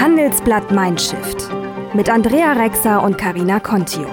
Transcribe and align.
Handelsblatt 0.00 0.70
Mindshift 0.70 1.48
mit 1.92 2.08
Andrea 2.08 2.52
Rexer 2.52 3.02
und 3.02 3.18
Karina 3.18 3.58
Contio. 3.58 4.06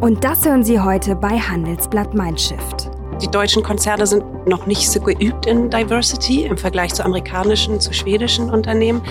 Und 0.00 0.24
das 0.24 0.44
hören 0.44 0.64
Sie 0.64 0.80
heute 0.80 1.14
bei 1.14 1.38
Handelsblatt 1.38 2.14
Mindshift. 2.14 2.90
Die 3.22 3.28
deutschen 3.28 3.62
Konzerne 3.62 4.08
sind 4.08 4.24
noch 4.48 4.66
nicht 4.66 4.90
so 4.90 5.00
geübt 5.00 5.46
in 5.46 5.70
Diversity 5.70 6.46
im 6.46 6.58
Vergleich 6.58 6.94
zu 6.94 7.04
amerikanischen, 7.04 7.78
zu 7.78 7.92
schwedischen 7.92 8.50
Unternehmen. 8.50 9.02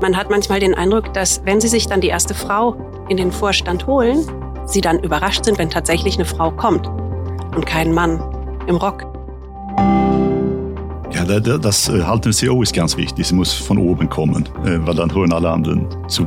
Man 0.00 0.16
hat 0.16 0.30
manchmal 0.30 0.60
den 0.60 0.74
Eindruck, 0.74 1.12
dass 1.14 1.44
wenn 1.44 1.60
sie 1.60 1.68
sich 1.68 1.88
dann 1.88 2.00
die 2.00 2.08
erste 2.08 2.34
Frau 2.34 2.76
in 3.08 3.16
den 3.16 3.32
Vorstand 3.32 3.88
holen, 3.88 4.24
sie 4.66 4.80
dann 4.80 4.98
überrascht 4.98 5.44
sind, 5.44 5.58
wenn 5.58 5.70
tatsächlich 5.70 6.16
eine 6.16 6.24
Frau 6.24 6.50
kommt 6.50 6.86
und 7.54 7.64
kein 7.66 7.92
Mann 7.92 8.20
im 8.66 8.76
Rock. 8.76 9.06
Ja, 11.12 11.24
das, 11.24 11.60
das 11.60 11.88
äh, 11.88 12.02
halten 12.02 12.32
CEO 12.32 12.62
ist 12.62 12.74
ganz 12.74 12.96
wichtig. 12.96 13.26
Sie 13.26 13.34
muss 13.34 13.52
von 13.52 13.78
oben 13.78 14.08
kommen, 14.08 14.46
äh, 14.64 14.78
weil 14.86 14.94
dann 14.94 15.14
hören 15.14 15.32
alle 15.32 15.48
anderen 15.50 15.86
zu. 16.08 16.26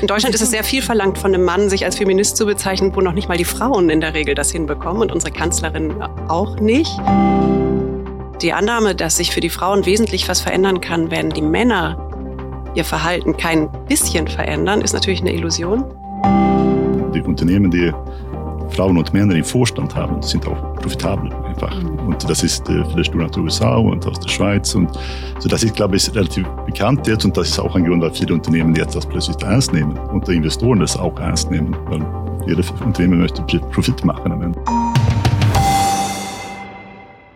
In 0.00 0.06
Deutschland 0.06 0.34
ist 0.34 0.40
es 0.42 0.50
sehr 0.50 0.64
viel 0.64 0.82
verlangt 0.82 1.16
von 1.16 1.32
einem 1.32 1.44
Mann, 1.44 1.70
sich 1.70 1.84
als 1.84 1.96
Feminist 1.96 2.36
zu 2.36 2.44
bezeichnen, 2.44 2.92
wo 2.94 3.00
noch 3.00 3.12
nicht 3.12 3.28
mal 3.28 3.36
die 3.36 3.44
Frauen 3.44 3.88
in 3.88 4.00
der 4.00 4.14
Regel 4.14 4.34
das 4.34 4.50
hinbekommen 4.50 5.02
und 5.02 5.12
unsere 5.12 5.32
Kanzlerin 5.32 5.94
auch 6.28 6.58
nicht. 6.58 6.90
Die 8.42 8.52
Annahme, 8.52 8.94
dass 8.94 9.16
sich 9.16 9.30
für 9.30 9.40
die 9.40 9.50
Frauen 9.50 9.86
wesentlich 9.86 10.28
was 10.28 10.40
verändern 10.40 10.80
kann, 10.80 11.10
wenn 11.10 11.30
die 11.30 11.42
Männer 11.42 11.96
ihr 12.74 12.84
Verhalten 12.84 13.36
kein 13.36 13.70
bisschen 13.86 14.26
verändern, 14.26 14.80
ist 14.80 14.92
natürlich 14.92 15.20
eine 15.20 15.32
Illusion. 15.32 15.84
Unternehmen, 17.26 17.70
die 17.70 17.92
Frauen 18.70 18.96
und 18.96 19.12
Männer 19.12 19.34
im 19.34 19.44
Vorstand 19.44 19.94
haben, 19.94 20.22
sind 20.22 20.46
auch 20.46 20.74
profitabel 20.74 21.32
einfach. 21.32 21.76
Und 21.82 22.28
das 22.28 22.42
ist 22.42 22.68
äh, 22.68 22.84
vielleicht 22.90 23.14
nur 23.14 23.24
aus 23.24 23.32
den 23.32 23.44
USA 23.44 23.76
und 23.76 24.06
aus 24.06 24.18
der 24.18 24.28
Schweiz. 24.28 24.74
Und 24.74 24.90
so 25.38 25.48
das 25.48 25.62
ist, 25.62 25.76
glaube 25.76 25.96
ich, 25.96 26.14
relativ 26.14 26.46
bekannt 26.66 27.06
jetzt. 27.06 27.24
Und 27.24 27.36
das 27.36 27.48
ist 27.48 27.58
auch 27.58 27.74
ein 27.76 27.84
Grund, 27.84 28.02
warum 28.02 28.14
viele 28.14 28.34
Unternehmen 28.34 28.74
jetzt 28.74 28.96
das 28.96 29.06
plötzlich 29.06 29.36
ernst 29.42 29.72
nehmen 29.72 29.96
und 29.98 30.26
die 30.26 30.36
Investoren 30.36 30.80
das 30.80 30.96
auch 30.96 31.18
ernst 31.18 31.50
nehmen. 31.50 31.76
Weil 31.86 32.04
jede 32.46 32.62
Unternehmen 32.84 33.20
möchte 33.20 33.42
Profit 33.42 34.04
machen 34.04 34.32
am 34.32 34.42
Ende. 34.42 34.58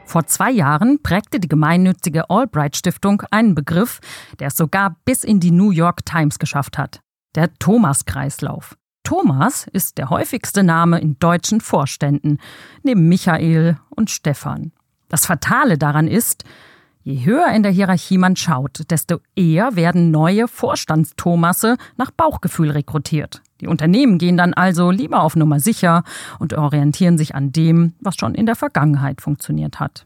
Vor 0.05 0.27
zwei 0.27 0.51
Jahren 0.51 1.03
prägte 1.03 1.41
die 1.41 1.49
gemeinnützige 1.49 2.31
Albright 2.31 2.77
Stiftung 2.77 3.23
einen 3.31 3.55
Begriff, 3.55 4.01
der 4.39 4.49
es 4.49 4.57
sogar 4.57 4.97
bis 5.05 5.25
in 5.25 5.41
die 5.41 5.51
New 5.51 5.71
York 5.71 6.07
Times 6.07 6.39
geschafft 6.39 6.79
hat. 6.79 7.01
Der 7.35 7.53
Thomas-Kreislauf. 7.59 8.77
Thomas 9.07 9.69
ist 9.73 9.99
der 9.99 10.11
häufigste 10.11 10.65
Name 10.65 10.99
in 10.99 11.17
deutschen 11.21 11.61
Vorständen, 11.61 12.39
neben 12.83 13.09
Michael 13.09 13.79
und 13.89 14.11
Stefan. 14.11 14.73
Das 15.09 15.27
Fatale 15.27 15.79
daran 15.79 16.09
ist, 16.09 16.43
je 17.05 17.25
höher 17.25 17.47
in 17.55 17.63
der 17.63 17.71
Hierarchie 17.71 18.19
man 18.19 18.35
schaut, 18.35 18.91
desto 18.91 19.19
eher 19.37 19.77
werden 19.77 20.11
neue 20.11 20.49
Vorstandsthomasse 20.49 21.77
nach 21.97 22.11
Bauchgefühl 22.11 22.73
rekrutiert. 22.73 23.43
Die 23.61 23.69
Unternehmen 23.69 24.19
gehen 24.19 24.37
dann 24.37 24.55
also 24.55 24.91
lieber 24.91 25.23
auf 25.23 25.37
Nummer 25.37 25.61
sicher 25.61 26.03
und 26.41 26.55
orientieren 26.55 27.17
sich 27.17 27.37
an 27.37 27.53
dem, 27.53 27.95
was 28.01 28.17
schon 28.17 28.35
in 28.35 28.47
der 28.47 28.57
Vergangenheit 28.57 29.21
funktioniert 29.21 29.79
hat. 29.79 30.05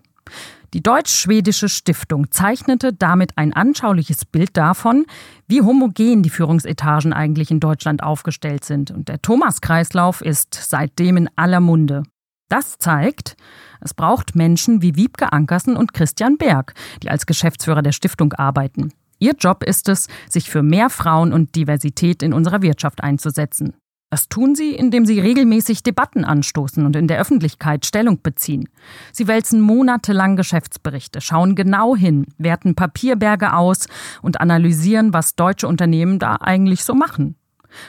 Die 0.73 0.83
Deutsch-Schwedische 0.83 1.69
Stiftung 1.69 2.31
zeichnete 2.31 2.93
damit 2.93 3.37
ein 3.37 3.53
anschauliches 3.53 4.25
Bild 4.25 4.57
davon, 4.57 5.05
wie 5.49 5.63
homogen 5.63 6.23
die 6.23 6.31
Führungsetagen 6.31 7.13
eigentlich 7.13 7.51
in 7.51 7.59
Deutschland 7.59 8.05
aufgestellt 8.05 8.65
sind. 8.65 8.93
Und 8.93 9.09
der 9.09 9.21
Thomas-Kreislauf 9.21 10.21
ist 10.21 10.55
seitdem 10.55 11.17
in 11.17 11.31
aller 11.35 11.59
Munde. 11.59 12.05
Das 12.49 12.79
zeigt, 12.79 13.37
es 13.81 13.95
braucht 13.95 14.37
Menschen 14.37 14.81
wie 14.81 14.95
Wiebke 14.95 15.33
Ankersen 15.33 15.77
und 15.77 15.93
Christian 15.93 16.37
Berg, 16.37 16.75
die 17.03 17.11
als 17.11 17.27
Geschäftsführer 17.27 17.83
der 17.83 17.93
Stiftung 17.93 18.33
arbeiten. 18.33 18.93
Ihr 19.19 19.35
Job 19.39 19.65
ist 19.65 19.89
es, 19.89 20.07
sich 20.29 20.51
für 20.51 20.63
mehr 20.63 20.89
Frauen 20.89 21.33
und 21.33 21.55
Diversität 21.57 22.23
in 22.23 22.33
unserer 22.33 22.63
Wirtschaft 22.63 23.03
einzusetzen. 23.03 23.75
Das 24.11 24.29
tun 24.29 24.57
sie, 24.57 24.75
indem 24.75 25.07
sie 25.07 25.21
regelmäßig 25.21 25.85
Debatten 25.85 26.25
anstoßen 26.25 26.85
und 26.85 26.97
in 26.97 27.07
der 27.07 27.21
Öffentlichkeit 27.21 27.87
Stellung 27.87 28.21
beziehen. 28.21 28.69
Sie 29.13 29.29
wälzen 29.29 29.61
monatelang 29.61 30.35
Geschäftsberichte, 30.35 31.21
schauen 31.21 31.55
genau 31.55 31.95
hin, 31.95 32.27
werten 32.37 32.75
Papierberge 32.75 33.55
aus 33.55 33.87
und 34.21 34.41
analysieren, 34.41 35.13
was 35.15 35.37
deutsche 35.37 35.69
Unternehmen 35.69 36.19
da 36.19 36.37
eigentlich 36.41 36.85
so 36.85 36.95
machen. 36.95 37.37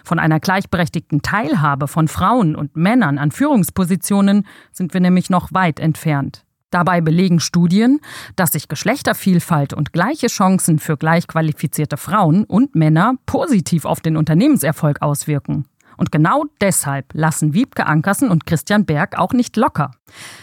Von 0.04 0.20
einer 0.20 0.40
gleichberechtigten 0.40 1.24
Teilhabe 1.24 1.88
von 1.88 2.08
Frauen 2.08 2.56
und 2.56 2.76
Männern 2.76 3.18
an 3.18 3.32
Führungspositionen 3.32 4.46
sind 4.72 4.94
wir 4.94 5.02
nämlich 5.02 5.32
noch 5.32 5.52
weit 5.54 5.80
entfernt. 5.80 6.46
Dabei 6.70 7.02
belegen 7.02 7.40
Studien, 7.40 8.00
dass 8.36 8.52
sich 8.52 8.68
Geschlechtervielfalt 8.68 9.74
und 9.74 9.92
gleiche 9.92 10.28
Chancen 10.28 10.78
für 10.78 10.98
gleichqualifizierte 10.98 11.98
Frauen 11.98 12.44
und 12.44 12.76
Männer 12.76 13.16
positiv 13.26 13.86
auf 13.86 14.02
den 14.02 14.16
Unternehmenserfolg 14.16 15.02
auswirken. 15.02 15.66
Und 16.02 16.12
genau 16.12 16.46
deshalb 16.60 17.14
lassen 17.14 17.54
Wiebke 17.54 17.86
Ankersen 17.86 18.32
und 18.32 18.48
Christian 18.48 18.86
Berg 18.86 19.20
auch 19.20 19.34
nicht 19.34 19.56
locker. 19.56 19.92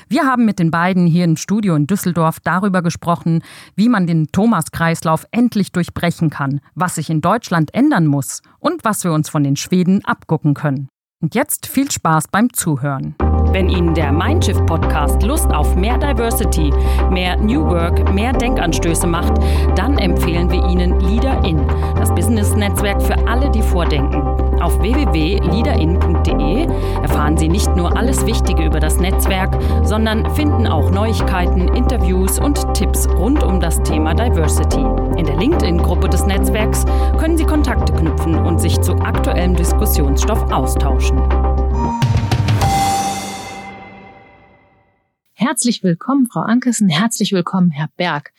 Wir 0.09 0.25
haben 0.25 0.45
mit 0.45 0.61
den 0.61 0.71
beiden 0.71 1.05
hier 1.05 1.25
im 1.25 1.37
Studio 1.37 1.75
in 1.75 1.89
Düsseldorf 1.89 2.39
darüber 2.39 2.81
gesprochen, 2.81 3.43
wie 3.75 3.89
man 3.89 4.07
den 4.07 4.29
Thomas-Kreislauf 4.29 5.27
endlich 5.33 5.73
durchbrechen 5.73 6.31
kann, 6.31 6.61
was 6.77 6.95
sich 6.95 7.11
in 7.11 7.23
Deutschland 7.23 7.75
ändern 7.75 8.07
muss 8.07 8.41
und 8.61 8.85
was 8.85 9.03
wir 9.03 9.13
uns 9.13 9.29
von 9.29 9.43
den 9.43 9.57
Schweden 9.57 10.05
abgucken 10.05 10.55
können. 10.55 10.87
Und 11.21 11.35
jetzt 11.35 11.67
viel 11.67 11.91
Spaß 11.91 12.29
beim 12.29 12.53
Zuhören. 12.53 13.17
Wenn 13.53 13.69
Ihnen 13.69 13.95
der 13.95 14.13
Mindshift 14.13 14.65
Podcast 14.67 15.23
Lust 15.23 15.53
auf 15.55 15.75
mehr 15.75 15.97
Diversity, 15.99 16.71
mehr 17.11 17.37
New 17.37 17.65
Work, 17.67 18.13
mehr 18.13 18.33
Denkanstöße 18.33 19.07
macht, 19.07 19.33
dann 19.75 19.99
empfehlen 19.99 20.51
wir 20.51 20.65
Ihnen 20.67 21.01
Leader 21.01 21.43
In, 21.45 21.61
das 21.97 22.15
Business-Netzwerk 22.15 23.03
für 23.03 23.17
alle, 23.27 23.51
die 23.51 23.63
vordenken. 23.63 24.23
Auf 24.61 24.81
www.leaderin.de 24.81 26.67
erfahren 27.03 27.37
Sie 27.37 27.49
nicht 27.49 27.75
nur 27.77 27.97
alles 27.97 28.27
Wichtige 28.27 28.65
über 28.65 28.81
das 28.81 28.99
Netzwerk, 28.99 29.57
sondern 29.85 30.29
finden 30.35 30.67
auch 30.67 30.91
Neuigkeiten, 30.91 31.69
Interviews 31.69 32.39
und 32.39 32.75
Tipps 32.75 33.09
rund 33.09 33.43
um 33.45 33.61
das 33.61 33.83
Thema 33.83 34.15
Diversity. 34.15 34.85
In 35.17 35.25
der 35.27 35.37
LinkedIn-Gruppe 35.37 36.09
des 36.09 36.27
Netzwerks 36.27 36.85
können 37.19 37.37
Sie 37.37 37.45
Kontakte 37.45 37.93
knüpfen 37.93 38.35
und 38.35 38.61
sich 38.61 38.81
zu 38.81 38.95
aktuellem 38.95 39.55
Diskussionsstoff 39.55 40.51
austauschen. 40.53 41.19
Herzlich 45.41 45.85
willkommen, 45.85 46.27
Frau 46.27 46.41
Ankersen. 46.41 46.89
Herzlich 46.89 47.31
willkommen, 47.31 47.71
Herr 47.71 47.89
Berg. 47.97 48.33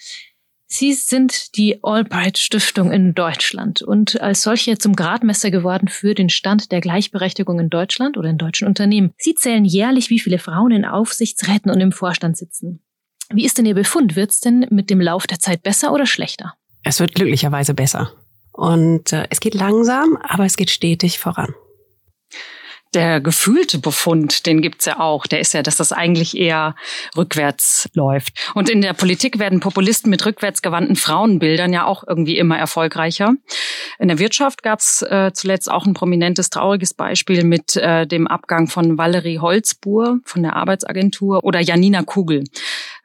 Sie 0.66 0.92
sind 0.92 1.56
die 1.56 1.82
Albright 1.82 2.38
Stiftung 2.38 2.92
in 2.92 3.14
Deutschland 3.14 3.82
und 3.82 4.20
als 4.20 4.42
solche 4.42 4.78
zum 4.78 4.98
Gradmesser 4.98 5.50
geworden 5.50 5.88
für 5.88 6.14
den 6.14 6.28
Stand 6.28 6.74
der 6.74 6.82
Gleichberechtigung 6.82 7.58
in 7.58 7.70
Deutschland 7.70 8.18
oder 8.18 8.30
in 8.30 8.38
deutschen 8.38 8.68
Unternehmen. 8.68 9.14
Sie 9.18 9.34
zählen 9.34 9.64
jährlich, 9.64 10.10
wie 10.10 10.20
viele 10.20 10.40
Frauen 10.40 10.72
in 10.72 10.84
Aufsichtsräten 10.84 11.72
und 11.72 11.80
im 11.80 11.94
Vorstand 11.94 12.36
sitzen. 12.36 12.82
Wie 13.30 13.46
ist 13.46 13.58
denn 13.58 13.66
Ihr 13.66 13.76
Befund? 13.76 14.18
Wird 14.18 14.32
es 14.32 14.42
denn 14.42 14.68
mit 14.70 14.90
dem 14.90 15.00
Lauf 15.00 15.26
der 15.26 15.40
Zeit 15.40 15.64
besser 15.64 15.94
oder 15.94 16.06
schlechter? 16.06 16.56
Es 16.84 17.00
wird 17.00 17.16
glücklicherweise 17.16 17.74
besser. 17.74 18.12
Und 18.52 19.14
äh, 19.14 19.26
es 19.30 19.40
geht 19.40 19.54
langsam, 19.54 20.18
aber 20.18 20.44
es 20.44 20.58
geht 20.58 20.70
stetig 20.70 21.18
voran 21.18 21.54
der 22.94 23.22
gefühlte 23.22 23.78
Befund, 23.78 24.46
den 24.46 24.62
gibt's 24.62 24.86
ja 24.86 25.00
auch, 25.00 25.28
der 25.28 25.40
ist 25.40 25.54
ja, 25.54 25.62
dass 25.62 25.78
das 25.78 25.92
eigentlich 25.92 26.36
eher 26.36 26.76
rückwärts 27.16 27.88
läuft. 27.94 28.52
Und 28.56 28.70
in 28.70 28.82
der 28.82 28.94
Politik 28.94 29.38
werden 29.38 29.60
Populisten 29.60 30.10
mit 30.10 30.26
rückwärtsgewandten 30.26 30.96
Frauenbildern 30.96 31.72
ja 31.72 31.86
auch 31.86 32.04
irgendwie 32.08 32.38
immer 32.38 32.58
erfolgreicher. 32.58 33.34
In 34.00 34.08
der 34.08 34.18
Wirtschaft 34.18 34.64
gab's 34.64 35.04
äh, 35.04 35.32
zuletzt 35.34 35.70
auch 35.70 35.86
ein 35.86 35.94
prominentes, 35.94 36.50
trauriges 36.50 36.94
Beispiel 36.94 37.44
mit 37.44 37.76
äh, 37.76 38.08
dem 38.08 38.28
Abgang 38.28 38.68
von 38.68 38.98
Valerie 38.98 39.40
Holzbuhr 39.40 40.20
von 40.26 40.42
der 40.42 40.56
Arbeitsagentur 40.56 41.44
oder 41.44 41.60
Janina 41.60 42.02
Kugel. 42.02 42.44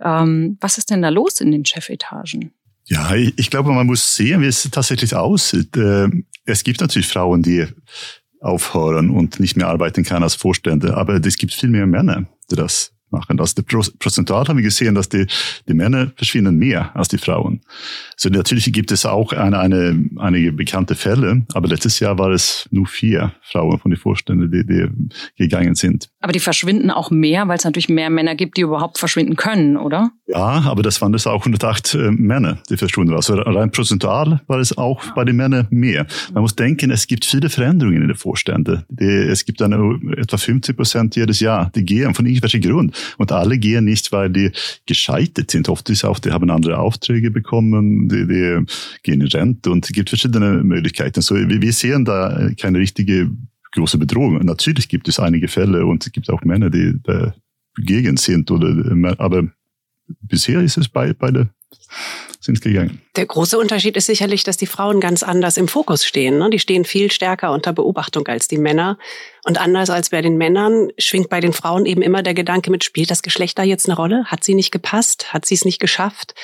Ähm, 0.01 0.57
was 0.61 0.79
ist 0.79 0.91
denn 0.91 1.03
da 1.03 1.11
los 1.11 1.41
in 1.41 1.53
den 1.53 1.65
Chefetagen? 1.67 2.55
Ja, 2.87 3.15
ich 3.15 3.51
glaube, 3.51 3.73
man 3.73 3.87
muss 3.87 4.15
sehen, 4.15 4.43
wie 4.43 4.47
es 4.47 4.69
tatsächlich 4.71 5.15
aussieht. 5.15 5.77
Äh, 5.77 6.09
es 6.45 6.65
gibt 6.65 6.81
natürlich 6.81 7.09
Frauen, 7.09 7.43
die 7.43 7.67
aufhören 8.45 9.11
und 9.11 9.41
nicht 9.41 9.57
mehr 9.57 9.69
arbeiten 9.69 10.05
kann 10.05 10.23
als 10.23 10.35
Vorstände. 10.35 10.97
Aber 10.97 11.15
es 11.25 11.37
gibt 11.37 11.55
viel 11.55 11.71
mehr 11.71 11.87
Männer, 11.87 12.27
die 12.51 12.57
das 12.57 12.95
machen. 13.15 13.41
Also 13.41 13.63
prozentual 13.63 14.47
haben 14.47 14.57
wir 14.57 14.65
gesehen, 14.65 14.95
dass 14.95 15.09
die, 15.09 15.27
die 15.69 15.75
Männer 15.75 16.13
verschwinden 16.17 16.57
mehr 16.57 16.95
als 16.95 17.09
die 17.09 17.19
Frauen. 17.19 17.61
So 18.17 18.29
natürlich 18.29 18.71
gibt 18.73 18.93
es 18.93 19.07
auch 19.07 19.33
eine, 19.33 19.59
eine, 19.59 20.11
einige 20.19 20.53
bekannte 20.53 20.95
Fälle, 20.95 21.47
aber 21.55 21.69
letztes 21.69 22.01
Jahr 22.01 22.19
war 22.19 22.31
es 22.31 22.69
nur 22.71 22.87
vier 22.87 23.33
Frauen 23.43 23.79
von 23.79 23.91
den 23.91 23.99
Vorständen, 23.99 24.51
die, 24.51 24.67
die 24.67 24.89
gegangen 25.37 25.75
sind. 25.75 26.11
Aber 26.25 26.33
die 26.33 26.41
verschwinden 26.41 26.91
auch 26.91 27.11
mehr, 27.11 27.49
weil 27.49 27.59
es 27.59 27.65
natürlich 27.65 27.91
mehr 27.91 28.09
Männer 28.09 28.35
gibt, 28.35 28.57
die 28.57 28.63
überhaupt 28.63 28.97
verschwinden 28.97 29.37
können, 29.37 29.77
oder? 29.77 30.11
Ja, 30.27 30.63
aber 30.65 30.83
das 30.83 31.03
waren 31.03 31.13
es 31.13 31.27
auch 31.27 31.41
108 31.41 31.97
äh, 31.97 32.11
Männer, 32.13 32.63
die 32.71 32.79
verschwunden 32.79 33.11
waren. 33.11 33.19
Also 33.19 33.35
rein 33.35 33.71
prozentual 33.71 34.41
war 34.47 34.59
es 34.59 34.79
auch 34.79 35.05
bei 35.13 35.27
den 35.27 35.37
Männern 35.37 35.67
mehr. 35.69 36.07
Man 36.33 36.41
muss 36.41 36.57
denken, 36.57 36.91
es 36.91 37.07
gibt 37.07 37.27
viele 37.27 37.51
Veränderungen 37.51 38.01
in 38.01 38.09
den 38.09 38.17
Vorständen. 38.17 38.85
es 38.97 39.45
gibt 39.45 39.61
eine, 39.61 40.01
etwa 40.17 40.39
50 40.39 40.75
Prozent 40.75 41.15
jedes 41.15 41.41
Jahr, 41.41 41.71
die 41.75 41.85
gehen 41.85 42.15
von 42.15 42.25
irgendwelchen 42.25 42.63
Grund. 42.63 42.97
Und 43.19 43.31
alle 43.31 43.59
gehen 43.59 43.85
nicht, 43.85 44.11
weil 44.11 44.31
die 44.31 44.51
gescheitert 44.87 45.51
sind. 45.51 45.69
Oft 45.69 45.91
ist 45.91 46.07
auch, 46.07 46.19
die 46.19 46.31
haben 46.31 46.49
andere 46.49 46.79
Aufträge 46.79 47.31
bekommen, 47.33 48.09
die, 48.09 48.27
die 48.27 48.65
gehen 49.03 49.21
in 49.21 49.27
Rente 49.27 49.71
und 49.71 49.85
es 49.85 49.93
gibt 49.93 50.09
verschiedene 50.09 50.65
Möglichkeiten. 50.65 51.21
So, 51.21 51.35
wir, 51.35 51.61
wir 51.61 51.73
sehen 51.75 52.07
da 52.07 52.49
keine 52.59 52.79
richtige 52.79 53.31
große 53.75 53.99
Bedrohung. 53.99 54.39
Natürlich 54.45 54.89
gibt 54.89 55.09
es 55.09 55.19
einige 55.19 55.49
Fälle 55.49 55.85
und 55.85 56.07
es 56.07 56.13
gibt 56.13 56.31
auch 56.31 56.43
Männer, 56.43 56.71
die 56.71 56.95
dagegen 57.77 58.17
sind. 58.17 58.51
Oder, 58.51 59.15
aber 59.19 59.45
bisher 60.21 60.61
ist 60.61 60.79
es 60.79 60.89
bei, 60.89 61.13
beide 61.13 61.51
sind 62.41 62.61
gegangen. 62.61 63.01
Der 63.17 63.27
große 63.27 63.59
Unterschied 63.59 63.97
ist 63.97 64.07
sicherlich, 64.07 64.45
dass 64.45 64.57
die 64.57 64.67
Frauen 64.67 65.01
ganz 65.01 65.23
anders 65.23 65.57
im 65.57 65.67
Fokus 65.67 66.05
stehen. 66.05 66.39
Ne? 66.39 66.51
Die 66.51 66.59
stehen 66.59 66.85
viel 66.85 67.11
stärker 67.11 67.53
unter 67.53 67.73
Beobachtung 67.73 68.27
als 68.29 68.49
die 68.49 68.59
Männer. 68.59 68.99
Und 69.45 69.59
anders 69.59 69.91
als 69.91 70.11
bei 70.11 70.21
den 70.21 70.37
Männern 70.37 70.91
schwingt 70.99 71.31
bei 71.31 71.41
den 71.41 71.53
Frauen 71.53 71.87
eben 71.87 72.03
immer 72.03 72.23
der 72.23 72.35
Gedanke 72.35 72.71
mit, 72.71 72.85
spielt 72.85 73.11
das 73.11 73.23
Geschlecht 73.23 73.59
da 73.59 73.63
jetzt 73.63 73.89
eine 73.89 73.97
Rolle? 73.97 74.25
Hat 74.27 74.45
sie 74.45 74.55
nicht 74.55 74.73
gepasst? 74.73 75.33
Hat 75.33 75.47
sie 75.47 75.55
es 75.55 75.65
nicht 75.65 75.81
geschafft? 75.81 76.35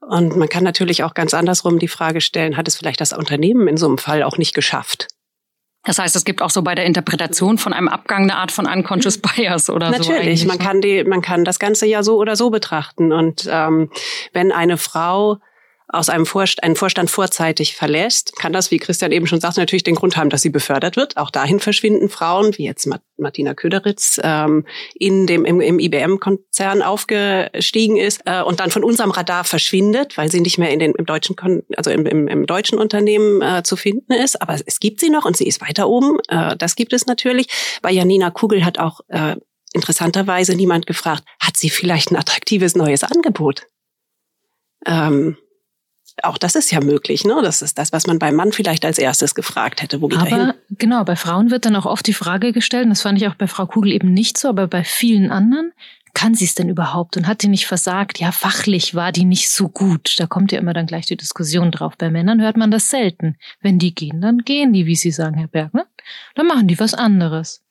Und 0.00 0.36
man 0.36 0.48
kann 0.48 0.64
natürlich 0.64 1.04
auch 1.04 1.14
ganz 1.14 1.32
andersrum 1.32 1.78
die 1.78 1.88
Frage 1.88 2.20
stellen, 2.20 2.56
hat 2.56 2.68
es 2.68 2.76
vielleicht 2.76 3.00
das 3.00 3.12
Unternehmen 3.12 3.66
in 3.66 3.76
so 3.76 3.86
einem 3.86 3.98
Fall 3.98 4.22
auch 4.22 4.38
nicht 4.38 4.54
geschafft? 4.54 5.08
Das 5.86 5.98
heißt, 5.98 6.16
es 6.16 6.24
gibt 6.24 6.42
auch 6.42 6.50
so 6.50 6.62
bei 6.62 6.74
der 6.74 6.84
Interpretation 6.84 7.58
von 7.58 7.72
einem 7.72 7.88
Abgang 7.88 8.24
eine 8.24 8.36
Art 8.36 8.52
von 8.52 8.66
unconscious 8.66 9.18
bias 9.18 9.70
oder 9.70 9.90
Natürlich, 9.90 10.06
so. 10.06 10.12
Natürlich, 10.12 10.46
man 10.46 10.58
ne? 10.58 10.64
kann 10.64 10.80
die, 10.80 11.04
man 11.04 11.22
kann 11.22 11.44
das 11.44 11.58
Ganze 11.58 11.86
ja 11.86 12.02
so 12.02 12.16
oder 12.18 12.36
so 12.36 12.50
betrachten. 12.50 13.12
Und 13.12 13.48
ähm, 13.50 13.90
wenn 14.32 14.52
eine 14.52 14.76
Frau 14.76 15.38
aus 15.88 16.08
einem 16.08 16.26
Vorstand, 16.26 16.64
einen 16.64 16.76
Vorstand 16.76 17.10
vorzeitig 17.10 17.76
verlässt, 17.76 18.34
kann 18.36 18.52
das, 18.52 18.70
wie 18.70 18.78
Christian 18.78 19.12
eben 19.12 19.26
schon 19.26 19.40
sagte, 19.40 19.60
natürlich 19.60 19.84
den 19.84 19.94
Grund 19.94 20.16
haben, 20.16 20.30
dass 20.30 20.42
sie 20.42 20.50
befördert 20.50 20.96
wird. 20.96 21.16
Auch 21.16 21.30
dahin 21.30 21.60
verschwinden 21.60 22.08
Frauen, 22.08 22.56
wie 22.58 22.64
jetzt 22.64 22.88
Martina 23.16 23.54
Köderitz 23.54 24.20
ähm, 24.22 24.66
in 24.94 25.26
dem 25.26 25.44
im, 25.44 25.60
im 25.60 25.78
IBM-Konzern 25.78 26.82
aufgestiegen 26.82 27.96
ist 27.96 28.22
äh, 28.24 28.42
und 28.42 28.58
dann 28.58 28.70
von 28.70 28.82
unserem 28.82 29.12
Radar 29.12 29.44
verschwindet, 29.44 30.16
weil 30.16 30.30
sie 30.30 30.40
nicht 30.40 30.58
mehr 30.58 30.70
in 30.70 30.80
den 30.80 30.92
im 30.92 31.06
deutschen 31.06 31.36
also 31.76 31.90
im, 31.90 32.04
im, 32.04 32.26
im 32.26 32.46
deutschen 32.46 32.78
Unternehmen 32.78 33.40
äh, 33.40 33.62
zu 33.62 33.76
finden 33.76 34.12
ist. 34.12 34.42
Aber 34.42 34.56
es 34.66 34.80
gibt 34.80 35.00
sie 35.00 35.10
noch 35.10 35.24
und 35.24 35.36
sie 35.36 35.46
ist 35.46 35.60
weiter 35.60 35.88
oben. 35.88 36.18
Äh, 36.28 36.56
das 36.56 36.74
gibt 36.74 36.92
es 36.92 37.06
natürlich. 37.06 37.46
Bei 37.80 37.92
Janina 37.92 38.30
Kugel 38.30 38.64
hat 38.64 38.78
auch 38.80 39.00
äh, 39.08 39.36
interessanterweise 39.72 40.56
niemand 40.56 40.86
gefragt, 40.86 41.22
hat 41.38 41.56
sie 41.56 41.70
vielleicht 41.70 42.10
ein 42.10 42.16
attraktives 42.16 42.74
neues 42.74 43.04
Angebot? 43.04 43.66
Ähm, 44.84 45.36
auch 46.22 46.38
das 46.38 46.54
ist 46.54 46.70
ja 46.70 46.80
möglich, 46.80 47.24
ne? 47.24 47.40
Das 47.42 47.62
ist 47.62 47.78
das, 47.78 47.92
was 47.92 48.06
man 48.06 48.18
beim 48.18 48.34
Mann 48.34 48.52
vielleicht 48.52 48.84
als 48.84 48.98
erstes 48.98 49.34
gefragt 49.34 49.82
hätte. 49.82 50.00
Wo 50.00 50.08
geht 50.08 50.18
aber 50.18 50.30
er 50.30 50.46
hin? 50.46 50.54
genau, 50.70 51.04
bei 51.04 51.16
Frauen 51.16 51.50
wird 51.50 51.66
dann 51.66 51.76
auch 51.76 51.86
oft 51.86 52.06
die 52.06 52.14
Frage 52.14 52.52
gestellt, 52.52 52.84
und 52.84 52.90
das 52.90 53.02
fand 53.02 53.20
ich 53.20 53.28
auch 53.28 53.34
bei 53.34 53.46
Frau 53.46 53.66
Kugel 53.66 53.92
eben 53.92 54.12
nicht 54.12 54.38
so, 54.38 54.48
aber 54.48 54.66
bei 54.66 54.82
vielen 54.84 55.30
anderen, 55.30 55.72
kann 56.16 56.34
sie 56.34 56.46
es 56.46 56.54
denn 56.54 56.70
überhaupt 56.70 57.18
und 57.18 57.26
hat 57.26 57.42
die 57.42 57.48
nicht 57.48 57.66
versagt? 57.66 58.18
Ja, 58.18 58.32
fachlich 58.32 58.94
war 58.94 59.12
die 59.12 59.26
nicht 59.26 59.50
so 59.50 59.68
gut. 59.68 60.18
Da 60.18 60.26
kommt 60.26 60.50
ja 60.50 60.58
immer 60.58 60.72
dann 60.72 60.86
gleich 60.86 61.04
die 61.04 61.18
Diskussion 61.18 61.70
drauf. 61.70 61.98
Bei 61.98 62.08
Männern 62.08 62.40
hört 62.40 62.56
man 62.56 62.70
das 62.70 62.88
selten. 62.88 63.36
Wenn 63.60 63.78
die 63.78 63.94
gehen, 63.94 64.22
dann 64.22 64.38
gehen 64.38 64.72
die, 64.72 64.86
wie 64.86 64.96
Sie 64.96 65.10
sagen, 65.10 65.36
Herr 65.36 65.48
Berg. 65.48 65.74
Ne? 65.74 65.84
Dann 66.34 66.46
machen 66.46 66.68
die 66.68 66.80
was 66.80 66.94
anderes. 66.94 67.62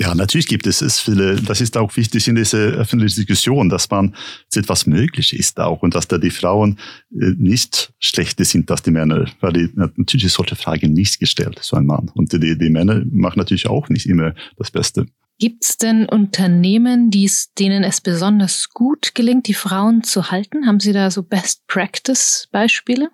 Ja, 0.00 0.14
natürlich 0.14 0.46
gibt 0.46 0.66
es 0.66 0.80
es 0.80 0.98
viele. 0.98 1.36
Das 1.36 1.60
ist 1.60 1.76
auch 1.76 1.94
wichtig 1.94 2.26
in 2.26 2.34
dieser 2.34 2.58
öffentlichen 2.58 3.16
Diskussion, 3.16 3.68
dass 3.68 3.90
man 3.90 4.14
sieht, 4.48 4.66
was 4.70 4.86
möglich 4.86 5.38
ist 5.38 5.60
auch 5.60 5.82
und 5.82 5.94
dass 5.94 6.08
da 6.08 6.16
die 6.16 6.30
Frauen 6.30 6.78
äh, 7.12 7.34
nicht 7.36 7.92
schlechter 7.98 8.46
sind 8.46 8.70
als 8.70 8.82
die 8.82 8.92
Männer. 8.92 9.26
Weil 9.40 9.52
die, 9.52 9.68
natürlich 9.74 10.32
solche 10.32 10.56
Fragen 10.56 10.94
nicht 10.94 11.20
gestellt, 11.20 11.58
so 11.60 11.76
ein 11.76 11.84
Mann. 11.84 12.10
Und 12.14 12.32
die, 12.32 12.56
die 12.56 12.70
Männer 12.70 13.02
machen 13.12 13.40
natürlich 13.40 13.66
auch 13.66 13.90
nicht 13.90 14.06
immer 14.06 14.34
das 14.56 14.70
Beste. 14.70 15.04
Gibt 15.38 15.64
es 15.64 15.76
denn 15.76 16.06
Unternehmen, 16.06 17.10
die's, 17.10 17.52
denen 17.52 17.84
es 17.84 18.00
besonders 18.00 18.70
gut 18.70 19.14
gelingt, 19.14 19.48
die 19.48 19.54
Frauen 19.54 20.02
zu 20.02 20.30
halten? 20.30 20.66
Haben 20.66 20.80
Sie 20.80 20.94
da 20.94 21.10
so 21.10 21.22
Best 21.22 21.66
Practice 21.66 22.48
Beispiele? 22.52 23.10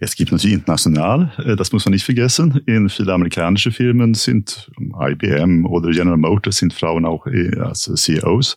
Es 0.00 0.16
gibt 0.16 0.32
natürlich 0.32 0.54
international, 0.54 1.32
äh, 1.38 1.56
das 1.56 1.72
muss 1.72 1.84
man 1.84 1.92
nicht 1.92 2.04
vergessen. 2.04 2.60
In 2.66 2.88
vielen 2.88 3.10
amerikanischen 3.10 3.72
Firmen 3.72 4.14
sind 4.14 4.70
IBM 4.78 5.66
oder 5.66 5.90
General 5.90 6.18
Motors 6.18 6.56
sind 6.56 6.72
Frauen 6.72 7.04
auch 7.04 7.26
äh, 7.26 7.56
als 7.58 7.90
CEOs. 7.94 8.56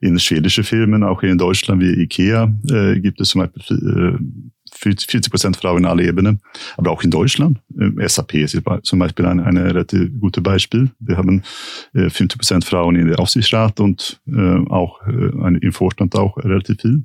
In 0.00 0.18
schwedischen 0.18 0.64
Firmen, 0.64 1.04
auch 1.04 1.22
in 1.22 1.38
Deutschland 1.38 1.80
wie 1.80 2.02
IKEA, 2.02 2.52
äh, 2.70 3.00
gibt 3.00 3.20
es 3.20 3.30
zum 3.30 3.42
Beispiel 3.42 4.18
40 4.76 5.30
Prozent 5.30 5.56
Frauen 5.56 5.78
in 5.78 5.84
alle 5.86 6.04
Ebenen. 6.04 6.40
Aber 6.76 6.90
auch 6.90 7.02
in 7.04 7.10
Deutschland, 7.10 7.60
SAP 8.06 8.34
ist 8.34 8.60
zum 8.82 8.98
Beispiel 8.98 9.24
ein, 9.24 9.38
ein 9.38 9.56
relativ 9.56 10.10
gutes 10.20 10.42
Beispiel. 10.42 10.90
Wir 10.98 11.16
haben 11.16 11.42
50 11.92 12.36
Prozent 12.36 12.64
Frauen 12.64 12.96
in 12.96 13.06
der 13.06 13.20
Aufsichtsrat 13.20 13.78
und 13.78 14.20
auch 14.26 15.00
im 15.06 15.72
Vorstand 15.72 16.16
auch 16.16 16.36
relativ 16.38 16.80
viel 16.80 17.04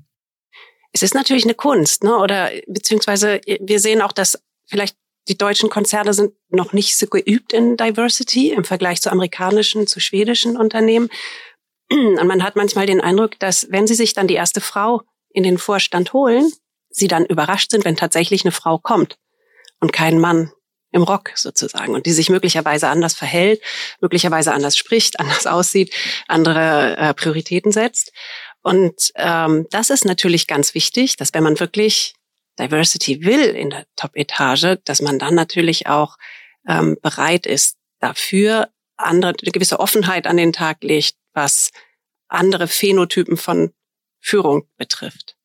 es 0.92 1.04
ist 1.04 1.14
natürlich 1.14 1.44
eine 1.44 1.54
Kunst, 1.54 2.04
ne? 2.04 2.18
Oder 2.18 2.52
beziehungsweise 2.68 3.42
wir 3.46 3.80
sehen 3.80 4.02
auch, 4.02 4.12
dass 4.12 4.42
vielleicht 4.68 4.96
die 5.28 5.38
deutschen 5.38 5.70
Konzerne 5.70 6.14
sind 6.14 6.34
noch 6.50 6.74
nicht 6.74 6.98
so 6.98 7.06
geübt 7.06 7.54
in 7.54 7.78
Diversity 7.78 8.52
im 8.52 8.64
Vergleich 8.64 9.02
zu 9.02 9.12
amerikanischen, 9.12 9.86
zu 9.86 10.00
schwedischen 10.00 10.58
Unternehmen. 10.58 11.10
Und 11.92 12.28
man 12.28 12.44
hat 12.44 12.56
manchmal 12.56 12.88
den 12.88 13.02
Eindruck, 13.02 13.38
dass 13.40 13.68
wenn 13.72 13.88
sie 13.88 13.96
sich 13.96 14.14
dann 14.14 14.28
die 14.28 14.36
erste 14.36 14.62
Frau 14.62 15.04
in 15.32 15.44
den 15.44 15.58
Vorstand 15.58 16.14
holen, 16.14 16.52
sie 16.90 17.08
dann 17.08 17.26
überrascht 17.26 17.72
sind, 17.72 17.86
wenn 17.86 17.96
tatsächlich 17.96 18.44
eine 18.44 18.52
Frau 18.52 18.80
kommt 18.80 19.18
und 19.80 19.94
kein 19.94 20.20
Mann 20.20 20.52
im 20.92 21.04
Rock 21.04 21.32
sozusagen 21.36 21.94
und 21.94 22.06
die 22.06 22.12
sich 22.12 22.30
möglicherweise 22.30 22.88
anders 22.88 23.14
verhält, 23.14 23.62
möglicherweise 24.02 24.54
anders 24.54 24.76
spricht, 24.76 25.20
anders 25.20 25.46
aussieht, 25.46 25.94
andere 26.28 26.98
äh, 26.98 27.14
Prioritäten 27.14 27.72
setzt. 27.72 28.12
Und 28.62 29.12
ähm, 29.16 29.68
das 29.72 29.90
ist 29.90 30.06
natürlich 30.06 30.48
ganz 30.48 30.74
wichtig, 30.74 31.16
dass 31.16 31.34
wenn 31.34 31.44
man 31.44 31.60
wirklich 31.60 32.14
Diversity 32.60 33.24
will 33.24 33.42
in 33.42 33.70
der 33.70 33.86
Top-Etage, 33.96 34.78
dass 34.84 35.02
man 35.02 35.18
dann 35.18 35.36
natürlich 35.36 35.88
auch 35.88 36.18
ähm, 36.68 36.98
bereit 37.02 37.46
ist, 37.46 37.78
dafür 38.00 38.70
andere, 38.98 39.34
eine 39.42 39.52
gewisse 39.52 39.80
Offenheit 39.80 40.28
an 40.28 40.38
den 40.38 40.52
Tag 40.54 40.84
legt, 40.84 41.16
was 41.34 41.72
andere 42.28 42.68
Phänotypen 42.68 43.38
von 43.38 43.72
Führung 44.20 44.68
betrifft. 44.78 45.38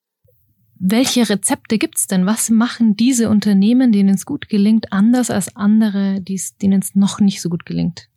Welche 0.76 1.28
Rezepte 1.28 1.78
gibt's 1.78 2.08
denn? 2.08 2.26
Was 2.26 2.50
machen 2.50 2.96
diese 2.96 3.30
Unternehmen, 3.30 3.92
denen 3.92 4.16
es 4.16 4.26
gut 4.26 4.48
gelingt, 4.48 4.92
anders 4.92 5.30
als 5.30 5.54
andere, 5.54 6.20
denen 6.20 6.82
es 6.82 6.94
noch 6.94 7.20
nicht 7.20 7.40
so 7.40 7.48
gut 7.48 7.64
gelingt? 7.64 8.08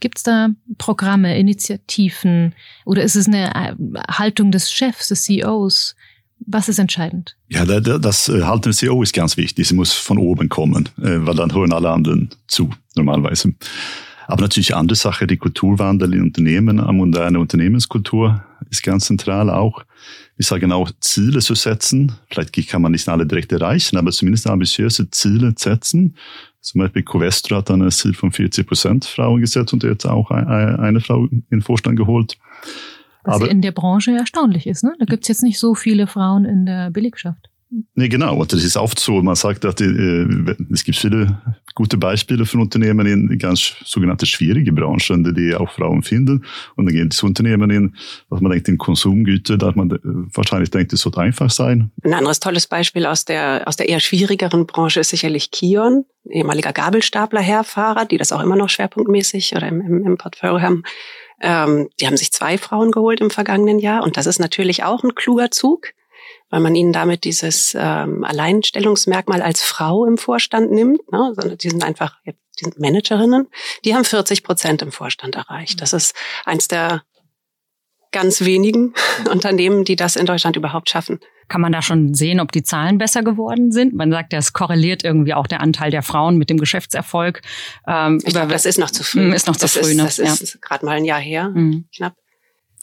Gibt 0.00 0.18
es 0.18 0.24
da 0.24 0.48
Programme, 0.78 1.38
Initiativen 1.38 2.54
oder 2.84 3.02
ist 3.02 3.16
es 3.16 3.26
eine 3.26 3.54
äh, 3.54 3.74
Haltung 4.10 4.50
des 4.50 4.70
Chefs, 4.70 5.08
des 5.08 5.24
CEOs? 5.24 5.96
Was 6.40 6.68
ist 6.68 6.78
entscheidend? 6.78 7.36
Ja, 7.48 7.64
das 7.64 8.28
äh, 8.28 8.42
Halten 8.42 8.68
des 8.68 8.76
CEO 8.78 9.02
ist 9.02 9.14
ganz 9.14 9.36
wichtig. 9.36 9.66
Sie 9.66 9.74
muss 9.74 9.92
von 9.92 10.18
oben 10.18 10.48
kommen, 10.48 10.88
äh, 10.98 11.26
weil 11.26 11.34
dann 11.34 11.54
hören 11.54 11.72
alle 11.72 11.90
anderen 11.90 12.30
zu, 12.46 12.70
normalerweise. 12.94 13.54
Aber 14.26 14.42
natürlich 14.42 14.74
andere 14.74 14.96
Sache, 14.96 15.26
die 15.26 15.36
Kulturwandel 15.36 16.12
in 16.14 16.22
Unternehmen, 16.22 16.80
eine 16.80 16.92
moderne 16.92 17.38
Unternehmenskultur 17.38 18.44
ist 18.70 18.82
ganz 18.82 19.06
zentral 19.06 19.48
auch. 19.50 19.84
Ich 20.36 20.46
sage 20.46 20.72
auch, 20.74 20.90
Ziele 21.00 21.40
zu 21.40 21.54
setzen. 21.54 22.12
Vielleicht 22.28 22.68
kann 22.68 22.82
man 22.82 22.92
nicht 22.92 23.08
alle 23.08 23.24
direkt 23.24 23.52
erreichen, 23.52 23.96
aber 23.96 24.10
zumindest 24.10 24.46
ambitiöse 24.46 25.10
Ziele 25.10 25.54
setzen 25.56 26.16
zum 26.60 26.80
Beispiel 26.80 27.02
Covestro 27.02 27.56
hat 27.56 27.70
dann 27.70 27.82
ein 27.82 27.90
Ziel 27.90 28.14
von 28.14 28.32
40 28.32 28.66
Prozent 28.66 29.04
Frauen 29.04 29.40
gesetzt 29.40 29.72
und 29.72 29.82
jetzt 29.82 30.04
auch 30.04 30.30
eine 30.30 31.00
Frau 31.00 31.26
in 31.26 31.44
den 31.50 31.62
Vorstand 31.62 31.96
geholt. 31.96 32.36
Was 33.24 33.36
Aber, 33.36 33.50
in 33.50 33.62
der 33.62 33.72
Branche 33.72 34.12
erstaunlich 34.12 34.66
ist. 34.66 34.84
Ne? 34.84 34.94
Da 34.98 35.04
gibt's 35.04 35.28
jetzt 35.28 35.42
nicht 35.42 35.58
so 35.58 35.74
viele 35.74 36.06
Frauen 36.06 36.44
in 36.44 36.66
der 36.66 36.90
Belegschaft. 36.90 37.50
Nee, 37.94 38.08
genau. 38.08 38.36
Und 38.36 38.52
das 38.52 38.64
ist 38.64 38.76
oft 38.76 38.98
so. 38.98 39.22
Man 39.22 39.34
sagt, 39.34 39.64
dass 39.64 39.74
die, 39.74 39.84
äh, 39.84 40.56
es 40.72 40.84
gibt 40.84 40.98
viele 40.98 41.40
gute 41.74 41.98
Beispiele 41.98 42.46
von 42.46 42.60
Unternehmen 42.60 43.06
in 43.06 43.38
ganz 43.38 43.74
sogenannte 43.84 44.24
schwierige 44.24 44.72
Branchen, 44.72 45.24
die, 45.24 45.34
die 45.34 45.54
auch 45.54 45.70
Frauen 45.70 46.02
finden. 46.02 46.44
Und 46.74 46.86
dann 46.86 46.94
gehen 46.94 47.10
diese 47.10 47.26
Unternehmen 47.26 47.70
in, 47.70 47.94
was 48.28 48.40
man 48.40 48.52
denkt, 48.52 48.68
in 48.68 48.78
Konsumgüter, 48.78 49.58
da 49.58 49.72
man 49.74 49.90
äh, 49.90 49.98
wahrscheinlich 50.02 50.70
denkt, 50.70 50.92
es 50.92 51.04
wird 51.04 51.18
einfach 51.18 51.50
sein. 51.50 51.90
Ein 52.02 52.14
anderes 52.14 52.40
tolles 52.40 52.66
Beispiel 52.66 53.04
aus 53.06 53.24
der, 53.24 53.64
aus 53.66 53.76
der 53.76 53.88
eher 53.88 54.00
schwierigeren 54.00 54.66
Branche 54.66 55.00
ist 55.00 55.10
sicherlich 55.10 55.50
Kion, 55.50 56.06
ehemaliger 56.30 56.72
Gabelstapler-Herfahrer, 56.72 58.06
die 58.06 58.16
das 58.16 58.32
auch 58.32 58.42
immer 58.42 58.56
noch 58.56 58.70
schwerpunktmäßig 58.70 59.54
oder 59.54 59.68
im, 59.68 59.80
im, 59.80 60.04
im 60.04 60.16
Portfolio 60.16 60.60
haben. 60.60 60.82
Ähm, 61.42 61.88
die 62.00 62.06
haben 62.06 62.16
sich 62.16 62.32
zwei 62.32 62.56
Frauen 62.56 62.90
geholt 62.90 63.20
im 63.20 63.30
vergangenen 63.30 63.78
Jahr 63.78 64.02
und 64.02 64.16
das 64.16 64.26
ist 64.26 64.38
natürlich 64.38 64.84
auch 64.84 65.04
ein 65.04 65.14
kluger 65.14 65.50
Zug 65.50 65.92
weil 66.56 66.62
man 66.62 66.74
ihnen 66.74 66.94
damit 66.94 67.24
dieses 67.24 67.76
ähm, 67.78 68.24
Alleinstellungsmerkmal 68.24 69.42
als 69.42 69.62
Frau 69.62 70.06
im 70.06 70.16
Vorstand 70.16 70.70
nimmt, 70.70 71.00
ne, 71.12 71.34
sondern 71.34 71.58
die 71.58 71.68
sind 71.68 71.84
einfach 71.84 72.16
jetzt 72.24 72.40
die 72.58 72.64
sind 72.64 72.80
Managerinnen, 72.80 73.48
die 73.84 73.94
haben 73.94 74.06
40 74.06 74.42
Prozent 74.42 74.80
im 74.80 74.90
Vorstand 74.90 75.34
erreicht. 75.34 75.82
Das 75.82 75.92
ist 75.92 76.14
eins 76.46 76.66
der 76.66 77.02
ganz 78.10 78.40
wenigen 78.40 78.94
Unternehmen, 79.30 79.84
die 79.84 79.96
das 79.96 80.16
in 80.16 80.24
Deutschland 80.24 80.56
überhaupt 80.56 80.88
schaffen. 80.88 81.20
Kann 81.48 81.60
man 81.60 81.72
da 81.72 81.82
schon 81.82 82.14
sehen, 82.14 82.40
ob 82.40 82.52
die 82.52 82.62
Zahlen 82.62 82.96
besser 82.96 83.22
geworden 83.22 83.70
sind? 83.70 83.92
Man 83.92 84.10
sagt 84.10 84.32
ja, 84.32 84.38
es 84.38 84.54
korreliert 84.54 85.04
irgendwie 85.04 85.34
auch 85.34 85.46
der 85.46 85.60
Anteil 85.60 85.90
der 85.90 86.02
Frauen 86.02 86.38
mit 86.38 86.48
dem 86.48 86.56
Geschäftserfolg. 86.56 87.42
Ähm, 87.86 88.18
ich 88.24 88.32
glaube, 88.32 88.50
das 88.50 88.64
ist 88.64 88.78
noch 88.78 88.90
zu 88.90 89.04
früh. 89.04 89.26
Hm, 89.26 89.34
ist 89.34 89.46
noch 89.46 89.56
das 89.56 89.74
zu 89.74 89.80
früh. 89.80 89.90
Ist, 89.90 89.96
ne? 89.98 90.04
das 90.04 90.16
ja. 90.16 90.32
ist 90.32 90.62
gerade 90.62 90.86
mal 90.86 90.96
ein 90.96 91.04
Jahr 91.04 91.20
her, 91.20 91.50
mhm. 91.50 91.84
knapp. 91.94 92.14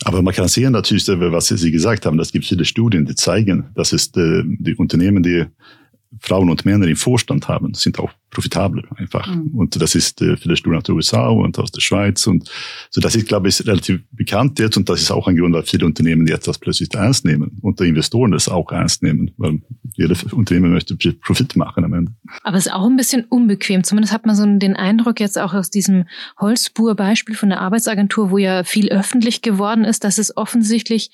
Aber 0.06 0.22
man 0.22 0.34
kann 0.34 0.48
sehen 0.48 0.74
natürlich, 0.74 1.08
was 1.08 1.48
Sie 1.48 1.72
gesagt 1.72 2.06
haben, 2.06 2.20
es 2.20 2.32
gibt 2.32 2.46
viele 2.46 2.66
Studien, 2.66 3.06
die 3.06 3.16
zeigen, 3.16 3.66
dass 3.76 3.94
es 3.94 4.08
äh, 4.16 4.44
die 4.46 4.76
Unternehmen, 4.76 5.24
die 5.24 5.46
Frauen 6.20 6.50
und 6.50 6.66
Männer 6.66 6.88
im 6.88 6.96
Vorstand 6.96 7.48
haben, 7.48 7.74
sind 7.74 8.00
auch 8.00 8.12
profitabler 8.34 8.84
einfach. 8.98 9.28
Mhm. 9.28 9.52
Und 9.54 9.82
das 9.82 9.96
ist 9.96 10.22
äh, 10.22 10.36
viele 10.38 10.58
Studien 10.58 10.80
aus 10.80 10.84
den 10.84 10.96
USA 10.96 11.28
und 11.28 11.58
aus 11.60 11.72
der 11.72 11.82
Schweiz. 11.82 12.28
Und 12.28 12.50
so 12.90 13.00
das 13.00 13.16
ist, 13.16 13.28
glaube 13.28 13.48
ich, 13.48 13.66
relativ 13.66 14.02
bekannt 14.12 14.60
jetzt. 14.60 14.76
Und 14.76 14.90
das 14.90 15.02
ist 15.02 15.12
auch 15.12 15.28
ein 15.28 15.38
Grund, 15.38 15.54
warum 15.54 15.66
viele 15.66 15.86
Unternehmen 15.86 16.28
jetzt 16.28 16.48
das 16.48 16.58
plötzlich 16.58 16.94
ernst 16.94 17.26
nehmen 17.26 17.58
und 17.62 17.80
die 17.80 17.88
Investoren 17.88 18.32
das 18.32 18.50
auch 18.50 18.72
ernst 18.72 19.04
nehmen, 19.04 19.32
weil 19.38 19.62
jedes 19.96 20.24
Unternehmen 20.34 20.74
möchte 20.74 20.96
Profit 21.22 21.56
machen 21.56 21.86
am 21.86 21.94
Ende. 21.94 22.12
Aber 22.44 22.58
es 22.58 22.66
ist 22.66 22.74
auch 22.74 22.86
ein 22.86 22.98
bisschen 22.98 23.26
unbequem. 23.26 23.84
Zumindest 23.84 24.14
hat 24.14 24.26
man 24.26 24.36
so 24.36 24.46
den 24.46 24.76
Eindruck 24.76 25.20
jetzt 25.20 25.38
auch 25.38 25.54
aus 25.54 25.70
diesem 25.70 26.06
Holzbohr-Beispiel 26.40 27.36
von 27.36 27.50
der 27.50 27.62
Arbeitsagentur, 27.62 28.32
wo 28.32 28.38
ja 28.38 28.64
viel 28.64 28.90
öffentlich 28.90 29.42
geworden 29.42 29.86
ist, 29.86 30.04
dass 30.04 30.18
es 30.18 30.36
offensichtlich 30.36 31.12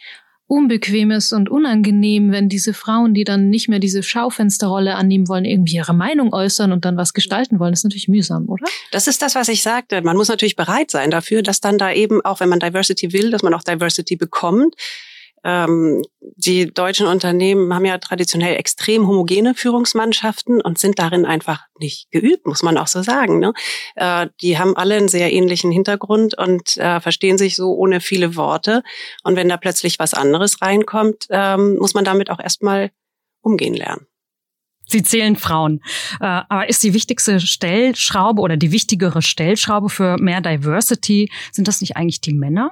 unbequem 0.49 1.11
ist 1.11 1.31
und 1.31 1.47
unangenehm, 1.47 2.31
wenn 2.31 2.49
diese 2.49 2.73
Frauen, 2.73 3.13
die 3.13 3.23
dann 3.23 3.49
nicht 3.49 3.69
mehr 3.69 3.77
diese 3.77 4.01
Schaufensterrolle 4.01 4.95
annehmen 4.95 5.27
wollen, 5.27 5.45
irgendwie 5.45 5.75
ihre 5.75 5.93
Meinung 5.93 6.33
äußern 6.33 6.71
und 6.71 6.85
dann 6.85 6.97
was 6.97 7.13
gestalten 7.13 7.59
wollen. 7.59 7.71
Das 7.71 7.81
ist 7.81 7.83
natürlich 7.83 8.07
mühsam, 8.07 8.49
oder? 8.49 8.65
Das 8.91 9.07
ist 9.07 9.21
das, 9.21 9.35
was 9.35 9.47
ich 9.47 9.61
sagte. 9.61 10.01
Man 10.01 10.17
muss 10.17 10.27
natürlich 10.27 10.55
bereit 10.55 10.89
sein 10.89 11.11
dafür, 11.11 11.43
dass 11.43 11.61
dann 11.61 11.77
da 11.77 11.93
eben 11.93 12.25
auch, 12.25 12.39
wenn 12.39 12.49
man 12.49 12.59
Diversity 12.59 13.13
will, 13.13 13.29
dass 13.29 13.43
man 13.43 13.53
auch 13.53 13.63
Diversity 13.63 14.15
bekommt. 14.15 14.73
Ähm, 15.43 16.03
die 16.19 16.73
deutschen 16.73 17.07
Unternehmen 17.07 17.73
haben 17.73 17.85
ja 17.85 17.97
traditionell 17.97 18.55
extrem 18.55 19.07
homogene 19.07 19.55
Führungsmannschaften 19.55 20.61
und 20.61 20.77
sind 20.77 20.99
darin 20.99 21.25
einfach 21.25 21.65
nicht 21.79 22.11
geübt, 22.11 22.45
muss 22.45 22.63
man 22.63 22.77
auch 22.77 22.87
so 22.87 23.01
sagen. 23.01 23.39
Ne? 23.39 23.53
Äh, 23.95 24.27
die 24.41 24.57
haben 24.57 24.75
alle 24.75 24.95
einen 24.95 25.07
sehr 25.07 25.31
ähnlichen 25.31 25.71
Hintergrund 25.71 26.37
und 26.37 26.77
äh, 26.77 26.99
verstehen 26.99 27.37
sich 27.37 27.55
so 27.55 27.73
ohne 27.73 28.01
viele 28.01 28.35
Worte. 28.35 28.83
Und 29.23 29.35
wenn 29.35 29.49
da 29.49 29.57
plötzlich 29.57 29.99
was 29.99 30.13
anderes 30.13 30.61
reinkommt, 30.61 31.27
ähm, 31.29 31.77
muss 31.77 31.93
man 31.93 32.05
damit 32.05 32.29
auch 32.29 32.39
erstmal 32.39 32.91
umgehen 33.41 33.73
lernen. 33.73 34.05
Sie 34.89 35.03
zählen 35.03 35.35
Frauen. 35.35 35.81
Äh, 36.19 36.25
aber 36.49 36.67
ist 36.67 36.83
die 36.83 36.93
wichtigste 36.93 37.39
Stellschraube 37.39 38.41
oder 38.41 38.57
die 38.57 38.71
wichtigere 38.71 39.21
Stellschraube 39.21 39.89
für 39.89 40.17
mehr 40.17 40.41
Diversity, 40.41 41.31
sind 41.51 41.67
das 41.67 41.81
nicht 41.81 41.95
eigentlich 41.95 42.21
die 42.21 42.33
Männer? 42.33 42.71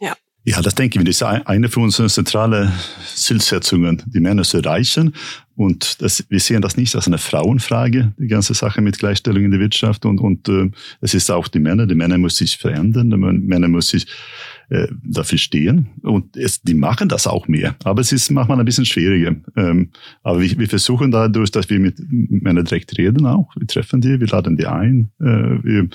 Ja, 0.00 0.16
das 0.44 0.74
denke 0.74 0.98
ich, 0.98 1.04
das 1.04 1.16
ist 1.16 1.22
eine 1.22 1.68
von 1.68 1.84
unseren 1.84 2.08
zentralen 2.08 2.72
Zielsetzungen, 3.14 4.02
die 4.06 4.20
Männer 4.20 4.44
zu 4.44 4.58
erreichen. 4.58 5.14
Und 5.56 6.00
das, 6.00 6.24
wir 6.28 6.40
sehen 6.40 6.62
das 6.62 6.76
nicht 6.76 6.94
als 6.94 7.06
eine 7.06 7.18
Frauenfrage, 7.18 8.12
die 8.16 8.28
ganze 8.28 8.54
Sache 8.54 8.80
mit 8.80 8.98
Gleichstellung 8.98 9.44
in 9.44 9.50
der 9.50 9.60
Wirtschaft. 9.60 10.06
Und, 10.06 10.20
und 10.20 10.48
äh, 10.48 10.70
es 11.00 11.14
ist 11.14 11.30
auch 11.30 11.48
die 11.48 11.58
Männer. 11.58 11.86
Die 11.86 11.96
Männer 11.96 12.16
müssen 12.16 12.46
sich 12.46 12.56
verändern. 12.56 13.10
Die 13.10 13.16
Männer 13.16 13.68
müssen 13.68 13.98
sich 13.98 14.06
äh, 14.70 14.88
dafür 15.02 15.38
stehen. 15.38 15.88
Und 16.02 16.36
es, 16.36 16.60
die 16.62 16.74
machen 16.74 17.08
das 17.08 17.26
auch 17.26 17.48
mehr. 17.48 17.74
Aber 17.84 18.00
es 18.00 18.12
ist 18.12 18.30
manchmal 18.30 18.58
ein 18.58 18.64
bisschen 18.64 18.84
schwieriger. 18.84 19.34
Ähm, 19.56 19.90
aber 20.22 20.40
wir, 20.40 20.58
wir 20.58 20.68
versuchen 20.68 21.10
dadurch, 21.10 21.50
dass 21.50 21.70
wir 21.70 21.78
mit 21.78 21.96
Männern 22.08 22.64
direkt 22.64 22.96
reden 22.98 23.26
auch. 23.26 23.54
Wir 23.56 23.66
treffen 23.66 24.00
die, 24.00 24.20
wir 24.20 24.26
laden 24.26 24.56
die 24.56 24.66
ein. 24.66 25.10
Äh, 25.20 25.24
wir 25.64 25.88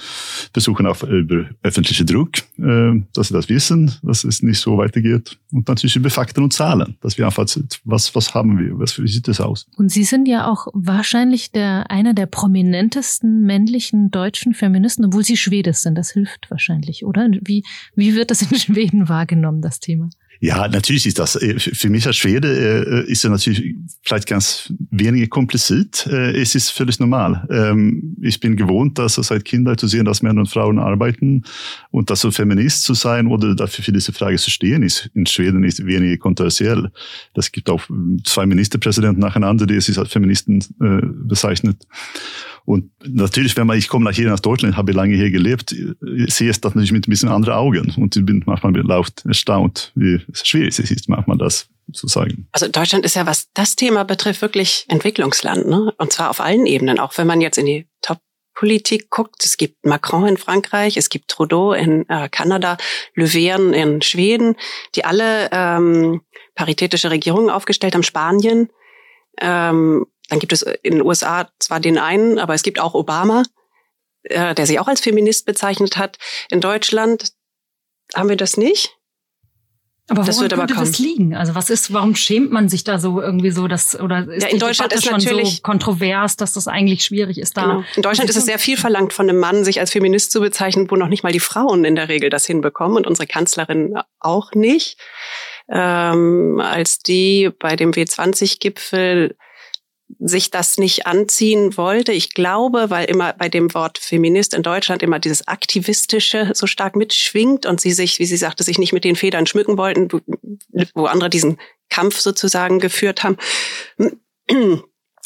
versuchen 0.53 0.87
auch 0.87 1.03
über 1.03 1.45
öffentlichen 1.61 2.07
Druck, 2.07 2.37
äh, 2.57 3.01
dass 3.13 3.27
sie 3.27 3.33
das 3.33 3.49
wissen, 3.49 3.91
dass 4.01 4.23
es 4.23 4.41
nicht 4.41 4.59
so 4.59 4.77
weitergeht. 4.77 5.37
Und 5.51 5.67
natürlich 5.67 5.95
über 5.95 6.09
Fakten 6.09 6.43
und 6.43 6.53
Zahlen, 6.53 6.97
dass 7.01 7.17
wir 7.17 7.25
einfach, 7.25 7.47
was, 7.83 8.15
was 8.15 8.33
haben 8.33 8.57
wir, 8.57 8.79
was, 8.79 9.01
wie 9.01 9.07
sieht 9.07 9.27
das 9.27 9.39
aus? 9.39 9.67
Und 9.77 9.91
Sie 9.91 10.03
sind 10.03 10.27
ja 10.27 10.47
auch 10.47 10.67
wahrscheinlich 10.73 11.51
der, 11.51 11.91
einer 11.91 12.13
der 12.13 12.25
prominentesten 12.25 13.41
männlichen 13.41 14.09
deutschen 14.09 14.53
Feministen, 14.53 15.05
obwohl 15.05 15.23
Sie 15.23 15.37
Schwede 15.37 15.73
sind. 15.73 15.95
Das 15.95 16.11
hilft 16.11 16.49
wahrscheinlich, 16.49 17.05
oder? 17.05 17.29
Wie, 17.41 17.63
wie 17.95 18.15
wird 18.15 18.31
das 18.31 18.41
in 18.41 18.62
Schweden 18.63 19.09
wahrgenommen, 19.09 19.61
das 19.61 19.79
Thema? 19.79 20.09
Ja, 20.43 20.67
natürlich 20.67 21.05
ist 21.05 21.19
das. 21.19 21.37
Äh, 21.37 21.57
für 21.57 21.89
mich 21.89 22.05
als 22.05 22.17
Schwede 22.17 23.05
äh, 23.07 23.09
ist 23.09 23.23
es 23.23 23.31
natürlich 23.31 23.75
vielleicht 24.01 24.27
ganz 24.27 24.73
weniger 24.91 25.27
kompliziert. 25.27 26.05
Äh, 26.05 26.37
es 26.37 26.53
ist 26.53 26.71
völlig 26.71 26.99
normal. 26.99 27.47
Ähm, 27.49 28.17
ich 28.21 28.41
bin 28.41 28.57
gewohnt, 28.57 28.99
dass 28.99 29.15
seit 29.15 29.45
Kindheit 29.45 29.79
zu 29.79 29.87
sehen, 29.87 30.03
dass 30.03 30.21
Männer 30.21 30.41
und 30.41 30.49
Frauen 30.49 30.79
arbeiten 30.79 31.43
und 31.91 32.09
dass 32.09 32.19
so 32.19 32.29
Feminist 32.29 32.83
zu 32.83 32.93
sein 32.93 33.27
oder 33.27 33.55
dafür 33.55 33.85
für 33.85 33.93
diese 33.93 34.11
Frage 34.11 34.35
zu 34.35 34.49
stehen, 34.49 34.83
ist 34.83 35.09
in 35.13 35.25
Schweden 35.27 35.63
ist 35.63 35.85
weniger 35.85 36.17
kontroversiell. 36.17 36.91
Das 37.33 37.49
gibt 37.53 37.69
auch 37.69 37.81
zwei 38.25 38.45
Ministerpräsidenten 38.45 39.21
nacheinander, 39.21 39.65
die 39.65 39.79
sich 39.79 39.97
als 39.97 40.11
Feministen 40.11 40.61
bezeichnet. 41.25 41.77
Und 42.65 42.91
natürlich, 43.05 43.57
wenn 43.57 43.67
man, 43.67 43.77
ich 43.77 43.89
komme 43.89 44.05
nach 44.05 44.15
hier 44.15 44.29
nach 44.29 44.39
Deutschland, 44.39 44.77
habe 44.77 44.93
lange 44.93 45.15
hier 45.15 45.31
gelebt, 45.31 45.75
sehe 46.27 46.49
es 46.49 46.61
das 46.61 46.75
natürlich 46.75 46.93
mit 46.93 47.07
ein 47.07 47.09
bisschen 47.09 47.29
anderen 47.29 47.55
Augen 47.55 47.93
und 47.97 48.15
ich 48.15 48.25
bin 48.25 48.41
manchmal 48.45 48.73
laut 48.77 49.25
erstaunt, 49.25 49.91
wie 49.95 50.21
schwierig 50.33 50.77
ist, 50.79 51.09
manchmal 51.09 51.37
das 51.37 51.67
zu 51.91 52.07
sagen. 52.07 52.47
Also 52.51 52.67
Deutschland 52.67 53.05
ist 53.05 53.15
ja, 53.15 53.25
was 53.25 53.49
das 53.53 53.75
Thema 53.75 54.03
betrifft, 54.03 54.41
wirklich 54.41 54.85
Entwicklungsland, 54.87 55.67
ne? 55.67 55.93
Und 55.97 56.13
zwar 56.13 56.29
auf 56.29 56.39
allen 56.39 56.65
Ebenen, 56.65 56.99
auch 56.99 57.17
wenn 57.17 57.27
man 57.27 57.41
jetzt 57.41 57.57
in 57.57 57.65
die 57.65 57.87
Top 58.01 58.19
Politik 58.53 59.09
guckt. 59.09 59.43
Es 59.43 59.57
gibt 59.57 59.85
Macron 59.85 60.27
in 60.27 60.37
Frankreich, 60.37 60.97
es 60.97 61.09
gibt 61.09 61.29
Trudeau 61.29 61.73
in 61.73 62.07
äh, 62.09 62.29
Kanada, 62.29 62.77
Löwen 63.15 63.73
in 63.73 64.01
Schweden, 64.01 64.55
die 64.95 65.05
alle 65.05 65.49
ähm, 65.51 66.21
paritätische 66.55 67.11
Regierungen 67.11 67.49
aufgestellt 67.49 67.95
haben, 67.95 68.03
Spanien. 68.03 68.69
Ähm, 69.39 70.05
dann 70.29 70.39
gibt 70.39 70.53
es 70.53 70.61
in 70.61 70.93
den 70.93 71.01
USA 71.01 71.49
zwar 71.59 71.79
den 71.79 71.97
einen, 71.97 72.39
aber 72.39 72.53
es 72.53 72.63
gibt 72.63 72.79
auch 72.79 72.93
Obama, 72.93 73.43
äh, 74.23 74.53
der 74.55 74.65
sich 74.65 74.79
auch 74.79 74.87
als 74.87 75.01
Feminist 75.01 75.45
bezeichnet 75.45 75.97
hat. 75.97 76.17
In 76.49 76.61
Deutschland 76.61 77.33
haben 78.15 78.29
wir 78.29 78.37
das 78.37 78.57
nicht. 78.57 78.95
Aber 80.09 80.23
das 80.23 80.41
wird 80.41 80.51
aber 80.51 80.67
kommen. 80.67 80.79
das 80.79 80.99
liegen? 80.99 81.33
Also 81.33 81.55
was 81.55 81.69
ist, 81.69 81.93
warum 81.93 82.13
schämt 82.15 82.51
man 82.51 82.67
sich 82.67 82.83
da 82.83 82.99
so 82.99 83.21
irgendwie 83.21 83.51
so, 83.51 83.69
dass 83.69 83.97
oder 83.97 84.27
ist 84.27 84.43
ja, 84.43 84.49
in 84.49 84.59
Deutschland 84.59 84.91
ist 84.91 85.05
schon 85.05 85.21
so 85.21 85.61
kontrovers, 85.61 86.35
dass 86.35 86.53
das 86.53 86.67
eigentlich 86.67 87.05
schwierig 87.05 87.37
ist 87.37 87.55
da? 87.55 87.61
Genau. 87.61 87.83
In 87.95 88.01
Deutschland 88.01 88.29
ist 88.29 88.35
es 88.35 88.45
sehr 88.45 88.59
viel 88.59 88.75
verlangt 88.75 89.13
von 89.13 89.29
einem 89.29 89.39
Mann, 89.39 89.63
sich 89.63 89.79
als 89.79 89.91
Feminist 89.91 90.31
zu 90.33 90.41
bezeichnen, 90.41 90.91
wo 90.91 90.97
noch 90.97 91.07
nicht 91.07 91.23
mal 91.23 91.31
die 91.31 91.39
Frauen 91.39 91.85
in 91.85 91.95
der 91.95 92.09
Regel 92.09 92.29
das 92.29 92.45
hinbekommen 92.45 92.97
und 92.97 93.07
unsere 93.07 93.27
Kanzlerin 93.27 93.95
auch 94.19 94.51
nicht. 94.53 94.97
Ähm, 95.69 96.59
als 96.61 96.99
die 96.99 97.49
bei 97.57 97.77
dem 97.77 97.91
W20-Gipfel 97.91 99.37
sich 100.25 100.51
das 100.51 100.77
nicht 100.77 101.05
anziehen 101.05 101.75
wollte. 101.75 102.13
Ich 102.13 102.33
glaube, 102.33 102.89
weil 102.89 103.05
immer 103.05 103.33
bei 103.33 103.49
dem 103.49 103.73
Wort 103.73 103.97
Feminist 103.97 104.53
in 104.53 104.63
Deutschland 104.63 105.03
immer 105.03 105.19
dieses 105.19 105.47
Aktivistische 105.47 106.51
so 106.53 106.65
stark 106.65 106.95
mitschwingt 106.95 107.65
und 107.65 107.81
sie 107.81 107.91
sich, 107.91 108.19
wie 108.19 108.25
sie 108.25 108.37
sagte, 108.37 108.63
sich 108.63 108.79
nicht 108.79 108.93
mit 108.93 109.03
den 109.03 109.17
Federn 109.17 109.45
schmücken 109.45 109.77
wollten, 109.77 110.07
wo 110.95 111.05
andere 111.05 111.29
diesen 111.29 111.57
Kampf 111.89 112.19
sozusagen 112.19 112.79
geführt 112.79 113.23
haben, 113.23 113.37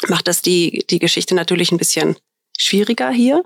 macht 0.08 0.28
das 0.28 0.42
die, 0.42 0.86
die 0.90 1.00
Geschichte 1.00 1.36
natürlich 1.36 1.72
ein 1.72 1.78
bisschen 1.78 2.18
schwieriger 2.58 3.12
hier, 3.12 3.44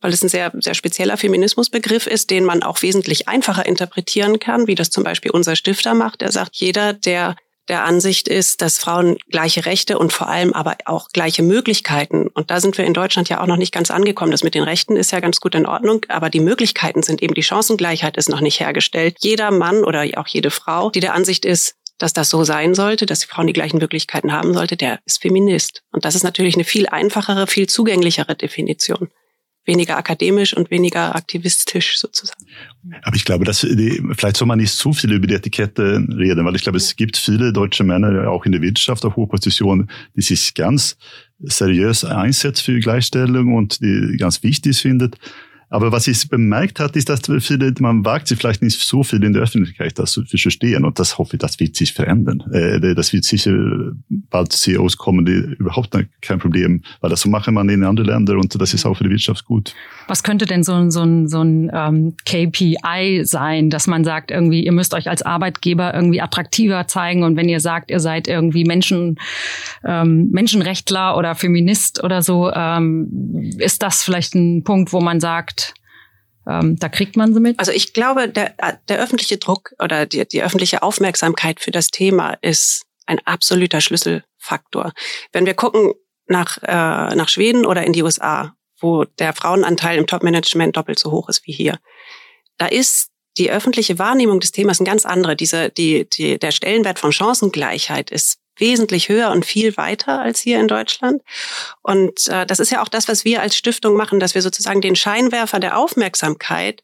weil 0.00 0.12
es 0.12 0.22
ein 0.22 0.28
sehr, 0.28 0.52
sehr 0.58 0.74
spezieller 0.74 1.16
Feminismusbegriff 1.16 2.08
ist, 2.08 2.30
den 2.30 2.44
man 2.44 2.64
auch 2.64 2.82
wesentlich 2.82 3.28
einfacher 3.28 3.66
interpretieren 3.66 4.40
kann, 4.40 4.66
wie 4.66 4.74
das 4.74 4.90
zum 4.90 5.04
Beispiel 5.04 5.30
unser 5.30 5.54
Stifter 5.54 5.94
macht. 5.94 6.22
Er 6.22 6.32
sagt, 6.32 6.56
jeder, 6.56 6.92
der 6.92 7.36
der 7.68 7.84
Ansicht 7.84 8.28
ist, 8.28 8.62
dass 8.62 8.78
Frauen 8.78 9.16
gleiche 9.30 9.66
Rechte 9.66 9.98
und 9.98 10.12
vor 10.12 10.28
allem 10.28 10.52
aber 10.52 10.76
auch 10.86 11.08
gleiche 11.08 11.42
Möglichkeiten, 11.42 12.28
und 12.28 12.50
da 12.50 12.60
sind 12.60 12.78
wir 12.78 12.84
in 12.84 12.94
Deutschland 12.94 13.28
ja 13.28 13.40
auch 13.42 13.46
noch 13.46 13.56
nicht 13.56 13.72
ganz 13.72 13.90
angekommen, 13.90 14.32
das 14.32 14.44
mit 14.44 14.54
den 14.54 14.62
Rechten 14.62 14.96
ist 14.96 15.12
ja 15.12 15.20
ganz 15.20 15.40
gut 15.40 15.54
in 15.54 15.66
Ordnung, 15.66 16.00
aber 16.08 16.30
die 16.30 16.40
Möglichkeiten 16.40 17.02
sind 17.02 17.22
eben, 17.22 17.34
die 17.34 17.42
Chancengleichheit 17.42 18.16
ist 18.16 18.28
noch 18.28 18.40
nicht 18.40 18.60
hergestellt. 18.60 19.16
Jeder 19.20 19.50
Mann 19.50 19.84
oder 19.84 20.04
auch 20.16 20.26
jede 20.26 20.50
Frau, 20.50 20.90
die 20.90 21.00
der 21.00 21.14
Ansicht 21.14 21.44
ist, 21.44 21.74
dass 21.98 22.12
das 22.12 22.30
so 22.30 22.44
sein 22.44 22.74
sollte, 22.74 23.06
dass 23.06 23.20
die 23.20 23.26
Frauen 23.26 23.48
die 23.48 23.52
gleichen 23.52 23.78
Möglichkeiten 23.78 24.32
haben 24.32 24.54
sollte, 24.54 24.76
der 24.76 25.00
ist 25.04 25.20
Feminist. 25.20 25.82
Und 25.90 26.04
das 26.04 26.14
ist 26.14 26.22
natürlich 26.22 26.54
eine 26.54 26.64
viel 26.64 26.86
einfachere, 26.86 27.46
viel 27.46 27.68
zugänglichere 27.68 28.36
Definition 28.36 29.08
weniger 29.68 29.96
akademisch 29.96 30.56
und 30.56 30.70
weniger 30.72 31.14
aktivistisch 31.14 31.98
sozusagen. 31.98 32.44
Aber 33.02 33.14
ich 33.14 33.24
glaube, 33.24 33.44
dass 33.44 33.60
die, 33.60 34.02
vielleicht 34.16 34.38
soll 34.38 34.48
man 34.48 34.58
nicht 34.58 34.72
zu 34.72 34.92
viel 34.92 35.12
über 35.12 35.26
die 35.28 35.34
Etikette 35.34 36.04
reden, 36.08 36.44
weil 36.44 36.56
ich 36.56 36.62
glaube, 36.62 36.78
es 36.78 36.96
gibt 36.96 37.16
viele 37.16 37.52
deutsche 37.52 37.84
Männer, 37.84 38.28
auch 38.28 38.44
in 38.46 38.52
der 38.52 38.62
Wirtschaft 38.62 39.04
auf 39.04 39.14
hoher 39.14 39.28
Position, 39.28 39.88
die 40.16 40.22
sich 40.22 40.54
ganz 40.54 40.96
seriös 41.38 42.04
einsetzen 42.04 42.64
für 42.64 42.80
Gleichstellung 42.80 43.54
und 43.54 43.80
die 43.80 44.16
ganz 44.18 44.42
wichtig 44.42 44.78
findet. 44.78 45.16
Aber 45.70 45.92
was 45.92 46.06
ich 46.06 46.28
bemerkt 46.28 46.80
hat, 46.80 46.96
ist, 46.96 47.08
dass 47.08 47.20
viele, 47.40 47.72
man 47.80 48.04
wagt 48.04 48.28
sich 48.28 48.38
vielleicht 48.38 48.62
nicht 48.62 48.80
so 48.80 49.02
viel 49.02 49.22
in 49.22 49.32
der 49.32 49.42
Öffentlichkeit 49.42 49.98
das 49.98 50.12
zu 50.12 50.24
verstehen. 50.24 50.84
Und 50.84 50.98
das 50.98 51.18
hoffe 51.18 51.36
ich, 51.36 51.40
das 51.40 51.60
wird 51.60 51.76
sich 51.76 51.92
verändern. 51.92 52.42
Äh, 52.52 52.94
das 52.94 53.12
wird 53.12 53.24
sicher 53.24 53.52
bald 54.08 54.52
CEOs 54.52 54.96
kommen, 54.96 55.26
die 55.26 55.56
überhaupt 55.58 55.96
kein 56.22 56.38
Problem, 56.38 56.82
weil 57.00 57.10
das 57.10 57.20
so 57.20 57.28
machen 57.28 57.54
man 57.54 57.68
in 57.68 57.84
anderen 57.84 58.08
Ländern 58.08 58.38
und 58.38 58.60
das 58.60 58.74
ist 58.74 58.86
auch 58.86 58.94
für 58.94 59.04
die 59.04 59.10
Wirtschaft 59.10 59.44
gut. 59.44 59.74
Was 60.06 60.22
könnte 60.22 60.46
denn 60.46 60.62
so 60.62 60.74
ein, 60.74 60.90
so 60.90 61.02
ein, 61.02 61.28
so 61.28 61.42
ein 61.42 61.70
ähm, 61.72 62.14
KPI 62.24 63.22
sein, 63.24 63.70
dass 63.70 63.86
man 63.86 64.04
sagt, 64.04 64.30
irgendwie, 64.30 64.64
ihr 64.64 64.72
müsst 64.72 64.94
euch 64.94 65.08
als 65.08 65.22
Arbeitgeber 65.22 65.94
irgendwie 65.94 66.20
attraktiver 66.20 66.86
zeigen 66.86 67.22
und 67.22 67.36
wenn 67.36 67.48
ihr 67.48 67.60
sagt, 67.60 67.90
ihr 67.90 68.00
seid 68.00 68.28
irgendwie 68.28 68.64
Menschen, 68.64 69.18
ähm, 69.84 70.30
Menschenrechtler 70.30 71.16
oder 71.16 71.34
Feminist 71.34 72.02
oder 72.02 72.22
so, 72.22 72.50
ähm, 72.52 73.52
ist 73.58 73.82
das 73.82 74.02
vielleicht 74.02 74.34
ein 74.34 74.64
Punkt, 74.64 74.92
wo 74.92 75.00
man 75.00 75.20
sagt, 75.20 75.57
ähm, 76.48 76.76
da 76.78 76.88
kriegt 76.88 77.16
man 77.16 77.34
sie 77.34 77.40
mit? 77.40 77.58
Also 77.58 77.72
ich 77.72 77.92
glaube, 77.92 78.28
der, 78.28 78.54
der 78.88 78.98
öffentliche 78.98 79.36
Druck 79.36 79.74
oder 79.78 80.06
die, 80.06 80.26
die 80.26 80.42
öffentliche 80.42 80.82
Aufmerksamkeit 80.82 81.60
für 81.60 81.70
das 81.70 81.88
Thema 81.88 82.38
ist 82.40 82.86
ein 83.06 83.20
absoluter 83.26 83.80
Schlüsselfaktor. 83.80 84.92
Wenn 85.32 85.44
wir 85.44 85.54
gucken 85.54 85.92
nach, 86.26 86.58
äh, 86.62 87.14
nach 87.14 87.28
Schweden 87.28 87.66
oder 87.66 87.84
in 87.84 87.92
die 87.92 88.02
USA, 88.02 88.54
wo 88.80 89.04
der 89.04 89.34
Frauenanteil 89.34 89.98
im 89.98 90.06
Top-Management 90.06 90.76
doppelt 90.76 90.98
so 90.98 91.10
hoch 91.10 91.28
ist 91.28 91.46
wie 91.46 91.52
hier, 91.52 91.78
da 92.56 92.66
ist 92.66 93.10
die 93.36 93.50
öffentliche 93.50 93.98
Wahrnehmung 93.98 94.40
des 94.40 94.52
Themas 94.52 94.80
ein 94.80 94.84
ganz 94.84 95.04
andere. 95.04 95.36
Diese, 95.36 95.70
die, 95.70 96.08
die, 96.08 96.38
der 96.38 96.50
Stellenwert 96.50 96.98
von 96.98 97.12
Chancengleichheit 97.12 98.10
ist 98.10 98.38
wesentlich 98.60 99.08
höher 99.08 99.30
und 99.30 99.44
viel 99.44 99.76
weiter 99.76 100.20
als 100.20 100.40
hier 100.40 100.60
in 100.60 100.68
Deutschland. 100.68 101.22
Und 101.82 102.28
äh, 102.28 102.46
das 102.46 102.60
ist 102.60 102.70
ja 102.70 102.82
auch 102.82 102.88
das, 102.88 103.08
was 103.08 103.24
wir 103.24 103.40
als 103.40 103.56
Stiftung 103.56 103.96
machen, 103.96 104.20
dass 104.20 104.34
wir 104.34 104.42
sozusagen 104.42 104.80
den 104.80 104.96
Scheinwerfer 104.96 105.60
der 105.60 105.78
Aufmerksamkeit 105.78 106.82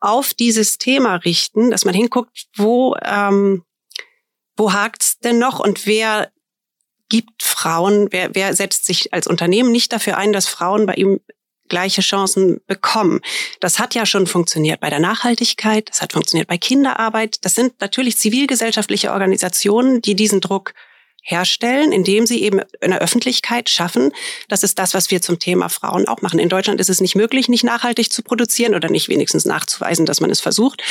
auf 0.00 0.34
dieses 0.34 0.78
Thema 0.78 1.16
richten, 1.16 1.70
dass 1.70 1.84
man 1.84 1.94
hinguckt, 1.94 2.46
wo, 2.54 2.96
ähm, 3.02 3.64
wo 4.56 4.72
hakt's 4.72 5.18
denn 5.18 5.38
noch 5.38 5.58
und 5.58 5.86
wer 5.86 6.30
gibt 7.08 7.42
Frauen, 7.42 8.08
wer, 8.10 8.34
wer 8.34 8.54
setzt 8.54 8.86
sich 8.86 9.12
als 9.12 9.26
Unternehmen 9.26 9.70
nicht 9.70 9.92
dafür 9.92 10.16
ein, 10.16 10.32
dass 10.32 10.48
Frauen 10.48 10.86
bei 10.86 10.94
ihm 10.94 11.20
gleiche 11.68 12.00
Chancen 12.00 12.60
bekommen. 12.66 13.20
Das 13.60 13.78
hat 13.78 13.94
ja 13.94 14.06
schon 14.06 14.26
funktioniert 14.26 14.80
bei 14.80 14.90
der 14.90 15.00
Nachhaltigkeit, 15.00 15.88
das 15.88 16.00
hat 16.00 16.12
funktioniert 16.12 16.48
bei 16.48 16.58
Kinderarbeit. 16.58 17.44
Das 17.44 17.54
sind 17.54 17.80
natürlich 17.80 18.18
zivilgesellschaftliche 18.18 19.12
Organisationen, 19.12 20.00
die 20.00 20.14
diesen 20.14 20.40
Druck 20.40 20.74
herstellen, 21.26 21.90
indem 21.90 22.24
sie 22.24 22.42
eben 22.42 22.60
in 22.80 22.90
der 22.92 23.00
Öffentlichkeit 23.00 23.68
schaffen. 23.68 24.12
Das 24.48 24.62
ist 24.62 24.78
das, 24.78 24.94
was 24.94 25.10
wir 25.10 25.20
zum 25.20 25.40
Thema 25.40 25.68
Frauen 25.68 26.06
auch 26.06 26.22
machen. 26.22 26.38
In 26.38 26.48
Deutschland 26.48 26.80
ist 26.80 26.88
es 26.88 27.00
nicht 27.00 27.16
möglich, 27.16 27.48
nicht 27.48 27.64
nachhaltig 27.64 28.12
zu 28.12 28.22
produzieren 28.22 28.76
oder 28.76 28.88
nicht 28.88 29.08
wenigstens 29.08 29.44
nachzuweisen, 29.44 30.06
dass 30.06 30.20
man 30.20 30.30
es 30.30 30.40
versucht. 30.40 30.82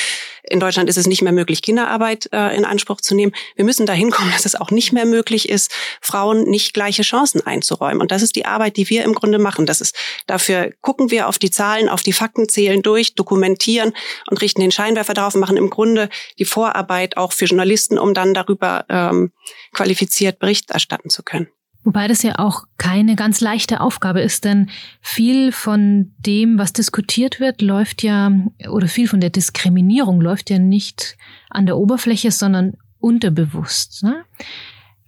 In 0.50 0.60
Deutschland 0.60 0.90
ist 0.90 0.98
es 0.98 1.08
nicht 1.08 1.22
mehr 1.22 1.32
möglich, 1.32 1.62
Kinderarbeit 1.62 2.30
äh, 2.32 2.56
in 2.56 2.66
Anspruch 2.66 3.02
zu 3.02 3.16
nehmen. 3.16 3.34
Wir 3.56 3.66
müssen 3.66 3.86
dahin 3.86 4.12
kommen, 4.12 4.32
dass 4.34 4.46
es 4.46 4.56
auch 4.56 4.72
nicht 4.72 4.92
mehr 4.92 5.06
möglich 5.06 5.50
ist, 5.50 5.72
Frauen 6.02 6.44
nicht 6.44 6.74
gleiche 6.74 7.04
Chancen 7.04 7.46
einzuräumen. 7.46 8.02
Und 8.02 8.12
das 8.12 8.22
ist 8.22 8.36
die 8.36 8.46
Arbeit, 8.46 8.78
die 8.78 8.90
wir 8.90 9.04
im 9.04 9.14
Grunde 9.14 9.40
machen. 9.40 9.66
Das 9.66 9.82
ist, 9.82 9.96
dafür 10.28 10.72
gucken 10.82 11.12
wir 11.12 11.28
auf 11.28 11.40
die 11.40 11.52
Zahlen, 11.52 11.90
auf 11.90 12.04
die 12.04 12.14
Fakten, 12.14 12.50
zählen 12.50 12.82
durch, 12.82 13.16
dokumentieren 13.16 13.94
und 14.30 14.42
richten 14.42 14.62
den 14.62 14.72
Scheinwerfer 14.72 15.14
darauf, 15.14 15.36
machen 15.36 15.58
im 15.58 15.70
Grunde 15.70 16.10
die 16.38 16.46
Vorarbeit 16.46 17.18
auch 17.18 17.34
für 17.34 17.46
Journalisten, 17.46 17.98
um 17.98 18.14
dann 18.14 18.34
darüber 18.34 18.86
ähm, 18.90 19.32
qualifiziert 19.74 20.40
Bericht 20.40 20.72
erstatten 20.72 21.10
zu 21.10 21.24
können. 21.24 21.50
Wobei 21.86 22.08
das 22.08 22.24
ja 22.24 22.40
auch 22.40 22.64
keine 22.78 23.16
ganz 23.16 23.42
leichte 23.42 23.80
Aufgabe 23.80 24.20
ist, 24.20 24.44
denn 24.44 24.72
viel 25.02 25.52
von 25.52 26.14
dem, 26.18 26.58
was 26.58 26.74
diskutiert 26.74 27.40
wird, 27.40 27.62
läuft 27.62 28.02
ja, 28.02 28.32
oder 28.68 28.88
viel 28.88 29.08
von 29.08 29.22
der 29.22 29.30
Diskriminierung 29.30 30.20
läuft 30.20 30.50
ja 30.50 30.58
nicht 30.58 31.16
an 31.52 31.68
der 31.68 31.78
Oberfläche, 31.78 32.32
sondern 32.32 32.74
unterbewusst. 33.00 34.02
Ne? 34.02 34.26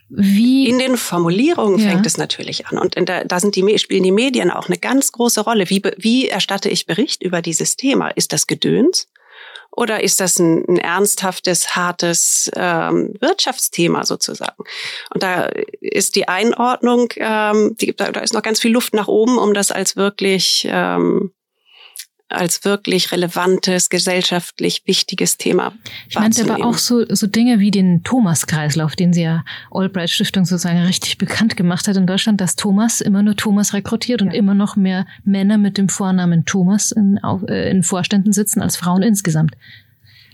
Wie 0.10 0.70
in 0.70 0.78
den 0.78 0.98
Formulierungen 0.98 1.80
ja. 1.80 1.90
fängt 1.90 2.06
es 2.06 2.18
natürlich 2.18 2.68
an. 2.68 2.78
Und 2.78 2.96
der, 2.96 3.26
da 3.26 3.40
sind 3.40 3.56
die, 3.56 3.80
spielen 3.80 4.04
die 4.04 4.12
Medien 4.12 4.52
auch 4.52 4.68
eine 4.68 4.78
ganz 4.78 5.12
große 5.12 5.42
Rolle. 5.42 5.72
Wie, 5.72 5.82
wie 5.98 6.28
erstatte 6.28 6.70
ich 6.70 6.86
Bericht 6.86 7.24
über 7.24 7.42
dieses 7.42 7.76
Thema? 7.76 8.10
Ist 8.10 8.34
das 8.34 8.46
Gedöns? 8.46 9.08
Oder 9.78 10.04
ist 10.04 10.20
das 10.20 10.40
ein, 10.40 10.66
ein 10.68 10.78
ernsthaftes, 10.80 11.76
hartes 11.76 12.50
ähm, 12.56 13.14
Wirtschaftsthema 13.20 14.06
sozusagen? 14.06 14.64
Und 15.14 15.22
da 15.22 15.52
ist 15.80 16.16
die 16.16 16.28
Einordnung, 16.28 17.14
ähm, 17.18 17.76
die, 17.80 17.96
da, 17.96 18.12
da 18.12 18.22
ist 18.22 18.34
noch 18.34 18.42
ganz 18.42 18.60
viel 18.60 18.72
Luft 18.72 18.96
nach 18.96 19.08
oben, 19.08 19.38
um 19.38 19.54
das 19.54 19.72
als 19.72 19.96
wirklich 19.96 20.68
ähm, 20.70 21.32
als 22.30 22.66
wirklich 22.66 23.12
relevantes, 23.12 23.90
gesellschaftlich 23.90 24.84
wichtiges 24.86 25.38
Thema 25.38 25.74
Ich 26.10 26.20
meinte 26.20 26.44
aber 26.44 26.66
auch 26.66 26.78
so, 26.78 27.06
so 27.08 27.28
Dinge 27.28 27.60
wie 27.60 27.72
den 27.72 28.04
Thomas-Kreislauf, 28.04 28.96
den 28.96 29.14
sie 29.14 29.24
ja 29.24 29.46
Albright 29.72 30.10
Stiftung 30.10 30.46
sozusagen 30.46 30.80
richtig 30.80 31.18
bekannt 31.18 31.56
gemacht 31.56 31.88
hat 31.88 31.96
in 31.96 32.06
Deutschland, 32.08 32.42
dass 32.42 32.56
Thomas 32.56 33.02
immer 33.02 33.24
nur 33.24 33.36
Thomas 33.36 33.74
rekrutiert 33.74 34.22
und 34.22 34.34
immer 34.34 34.54
noch 34.54 34.76
mehr 34.76 35.06
Männer 35.24 35.58
mit 35.58 35.78
dem 35.78 35.90
Vornamen 35.90 36.46
Thomas 36.46 36.92
in, 36.92 37.20
äh, 37.48 37.70
in 37.70 37.84
Vorständen 37.84 38.34
sitzen 38.34 38.62
als 38.62 38.76
Frauen 38.76 39.04
insgesamt. 39.04 39.56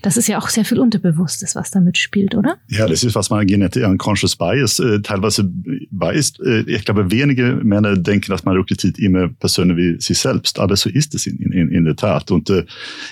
Das 0.03 0.17
ist 0.17 0.27
ja 0.27 0.37
auch 0.37 0.49
sehr 0.49 0.65
viel 0.65 0.79
Unterbewusstes, 0.79 1.55
was 1.55 1.71
da 1.71 1.79
mitspielt, 1.79 2.35
oder? 2.35 2.57
Ja, 2.67 2.87
das 2.87 3.03
ist, 3.03 3.15
was 3.15 3.29
man 3.29 3.47
Genetic 3.47 3.83
Unconscious 3.85 4.35
Bias 4.35 4.77
äh, 4.79 5.01
teilweise 5.01 5.49
weiß. 5.91 6.33
Äh, 6.45 6.59
ich 6.67 6.85
glaube, 6.85 7.09
wenige 7.09 7.59
Männer 7.63 7.95
denken, 7.97 8.29
dass 8.29 8.43
man 8.43 8.55
rekrytiert 8.55 8.99
immer 8.99 9.29
Personen 9.29 9.77
wie 9.77 9.99
sich 9.99 10.19
selbst, 10.19 10.59
aber 10.59 10.75
so 10.75 10.89
ist 10.89 11.15
es 11.15 11.25
in, 11.25 11.37
in, 11.37 11.69
in 11.69 11.85
der 11.85 11.95
Tat. 11.95 12.29
Und 12.31 12.49
äh, 12.49 12.65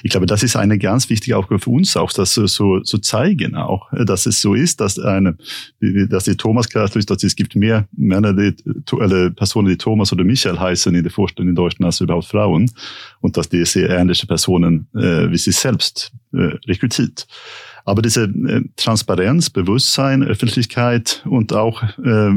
ich 0.04 0.12
glaube, 0.12 0.26
das 0.26 0.44
ist 0.44 0.56
eine 0.56 0.78
ganz 0.78 1.10
wichtige 1.10 1.38
Aufgabe 1.38 1.60
für 1.60 1.72
uns 1.72 1.96
auch, 1.98 2.12
das 2.12 2.34
so, 2.34 2.46
so 2.46 2.82
so 2.84 2.98
zeigen 2.98 3.56
auch, 3.56 3.92
äh, 3.94 4.06
dass 4.06 4.26
es 4.26 4.42
so 4.42 4.54
ist, 4.54 4.82
dass 4.82 5.00
eine, 5.00 5.38
dass 5.80 6.26
die 6.26 6.36
Thomas 6.36 6.68
ist, 6.96 7.10
dass 7.10 7.24
es 7.24 7.36
gibt 7.36 7.56
mehr 7.56 7.88
Männer, 7.94 8.34
die, 8.34 8.54
oder 8.92 9.30
Personen, 9.32 9.70
die 9.70 9.78
Thomas 9.78 10.12
oder 10.12 10.24
Michael 10.24 10.60
heißen 10.60 10.94
in 10.94 11.04
der 11.04 11.12
Vorstellung 11.12 11.50
in 11.50 11.56
Deutschland 11.56 11.86
als 11.86 12.02
überhaupt 12.02 12.26
Frauen 12.26 12.70
und 13.22 13.38
dass 13.38 13.50
die 13.50 13.66
sehr 13.66 13.90
ähnliche 13.90 14.28
Personen 14.28 14.88
äh, 14.96 15.30
wie 15.30 15.38
sich 15.38 15.56
selbst 15.56 16.12
äh, 16.34 16.58
rekrutiert. 16.68 17.28
Aber 17.86 18.02
diese 18.02 18.24
äh, 18.24 18.64
Transparenz, 18.76 19.50
Bewusstsein, 19.50 20.24
Öffentlichkeit 20.24 21.24
und 21.26 21.54
auch 21.54 21.82
äh, 22.00 22.34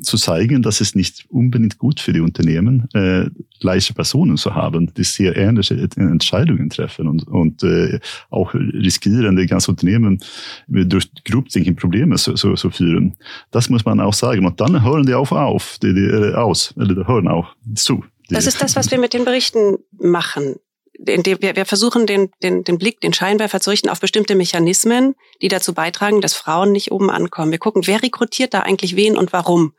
zu 0.00 0.16
zeigen, 0.16 0.62
dass 0.62 0.80
es 0.80 0.94
nicht 0.94 1.26
unbedingt 1.28 1.78
gut 1.78 2.00
für 2.00 2.12
die 2.12 2.20
Unternehmen, 2.20 2.88
äh, 2.94 3.28
gleiche 3.60 3.92
Personen 3.92 4.36
zu 4.36 4.54
haben, 4.54 4.92
die 4.94 5.04
sehr 5.04 5.36
ähnliche 5.36 5.76
Entscheidungen 5.96 6.70
treffen 6.70 7.06
und, 7.06 7.26
und 7.28 7.62
äh, 7.62 8.00
auch 8.30 8.54
riskieren, 8.54 9.36
die 9.36 9.46
ganze 9.46 9.70
Unternehmen 9.70 10.18
durch 10.66 11.10
Groupthinking 11.24 11.76
Probleme 11.76 12.16
zu, 12.16 12.36
so, 12.36 12.56
so 12.56 12.70
führen. 12.70 13.14
Das 13.50 13.68
muss 13.68 13.84
man 13.84 14.00
auch 14.00 14.14
sagen. 14.14 14.46
Und 14.46 14.60
dann 14.60 14.82
hören 14.82 15.04
die 15.04 15.14
auch 15.14 15.30
auf, 15.30 15.78
die, 15.82 15.92
die, 15.94 16.06
äh, 16.06 16.34
aus, 16.34 16.74
oder 16.76 16.94
die 16.94 17.06
hören 17.06 17.28
auch 17.28 17.54
zu. 17.74 18.04
Das 18.28 18.46
ist 18.46 18.62
das, 18.62 18.76
was 18.76 18.90
wir 18.90 18.98
mit 18.98 19.12
den 19.12 19.24
Berichten 19.24 19.78
machen 19.92 20.56
wir 21.04 21.66
versuchen, 21.66 22.06
den, 22.06 22.30
den, 22.42 22.64
den 22.64 22.78
Blick, 22.78 23.00
den 23.00 23.12
Scheinwerfer 23.12 23.60
zu 23.60 23.70
richten 23.70 23.88
auf 23.88 24.00
bestimmte 24.00 24.34
Mechanismen, 24.34 25.14
die 25.40 25.48
dazu 25.48 25.74
beitragen, 25.74 26.20
dass 26.20 26.34
Frauen 26.34 26.72
nicht 26.72 26.92
oben 26.92 27.10
ankommen. 27.10 27.50
Wir 27.50 27.58
gucken, 27.58 27.86
wer 27.86 28.02
rekrutiert 28.02 28.54
da 28.54 28.60
eigentlich 28.60 28.96
wen 28.96 29.16
und 29.16 29.32
warum. 29.32 29.74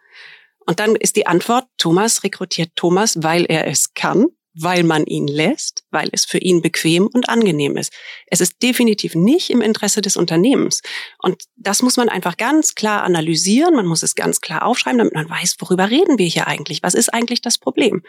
Und 0.66 0.80
dann 0.80 0.96
ist 0.96 1.16
die 1.16 1.28
Antwort, 1.28 1.66
Thomas 1.78 2.24
rekrutiert 2.24 2.72
Thomas, 2.76 3.22
weil 3.22 3.46
er 3.46 3.68
es 3.68 3.94
kann 3.94 4.28
weil 4.54 4.84
man 4.84 5.06
ihn 5.06 5.28
lässt, 5.28 5.84
weil 5.90 6.10
es 6.12 6.26
für 6.26 6.38
ihn 6.38 6.62
bequem 6.62 7.08
und 7.08 7.30
angenehm 7.30 7.78
ist. 7.78 7.92
Es 8.28 8.42
ist 8.42 8.62
definitiv 8.62 9.16
nicht 9.16 9.50
im 9.50 9.62
Interesse 9.62 10.02
des 10.02 10.16
Unternehmens. 10.16 10.82
Und 11.20 11.44
das 11.56 11.82
muss 11.82 11.98
man 11.98 12.10
einfach 12.10 12.38
ganz 12.38 12.76
klar 12.76 13.04
analysieren. 13.04 13.76
Man 13.76 13.88
muss 13.88 14.04
es 14.04 14.16
ganz 14.16 14.42
klar 14.42 14.66
aufschreiben, 14.66 15.00
damit 15.00 15.14
man 15.14 15.30
weiß, 15.30 15.58
worüber 15.60 15.90
reden 15.90 16.18
wir 16.18 16.28
hier 16.28 16.48
eigentlich? 16.48 16.84
Was 16.84 16.94
ist 16.94 17.14
eigentlich 17.14 17.42
das 17.42 17.58
Problem? 17.58 18.04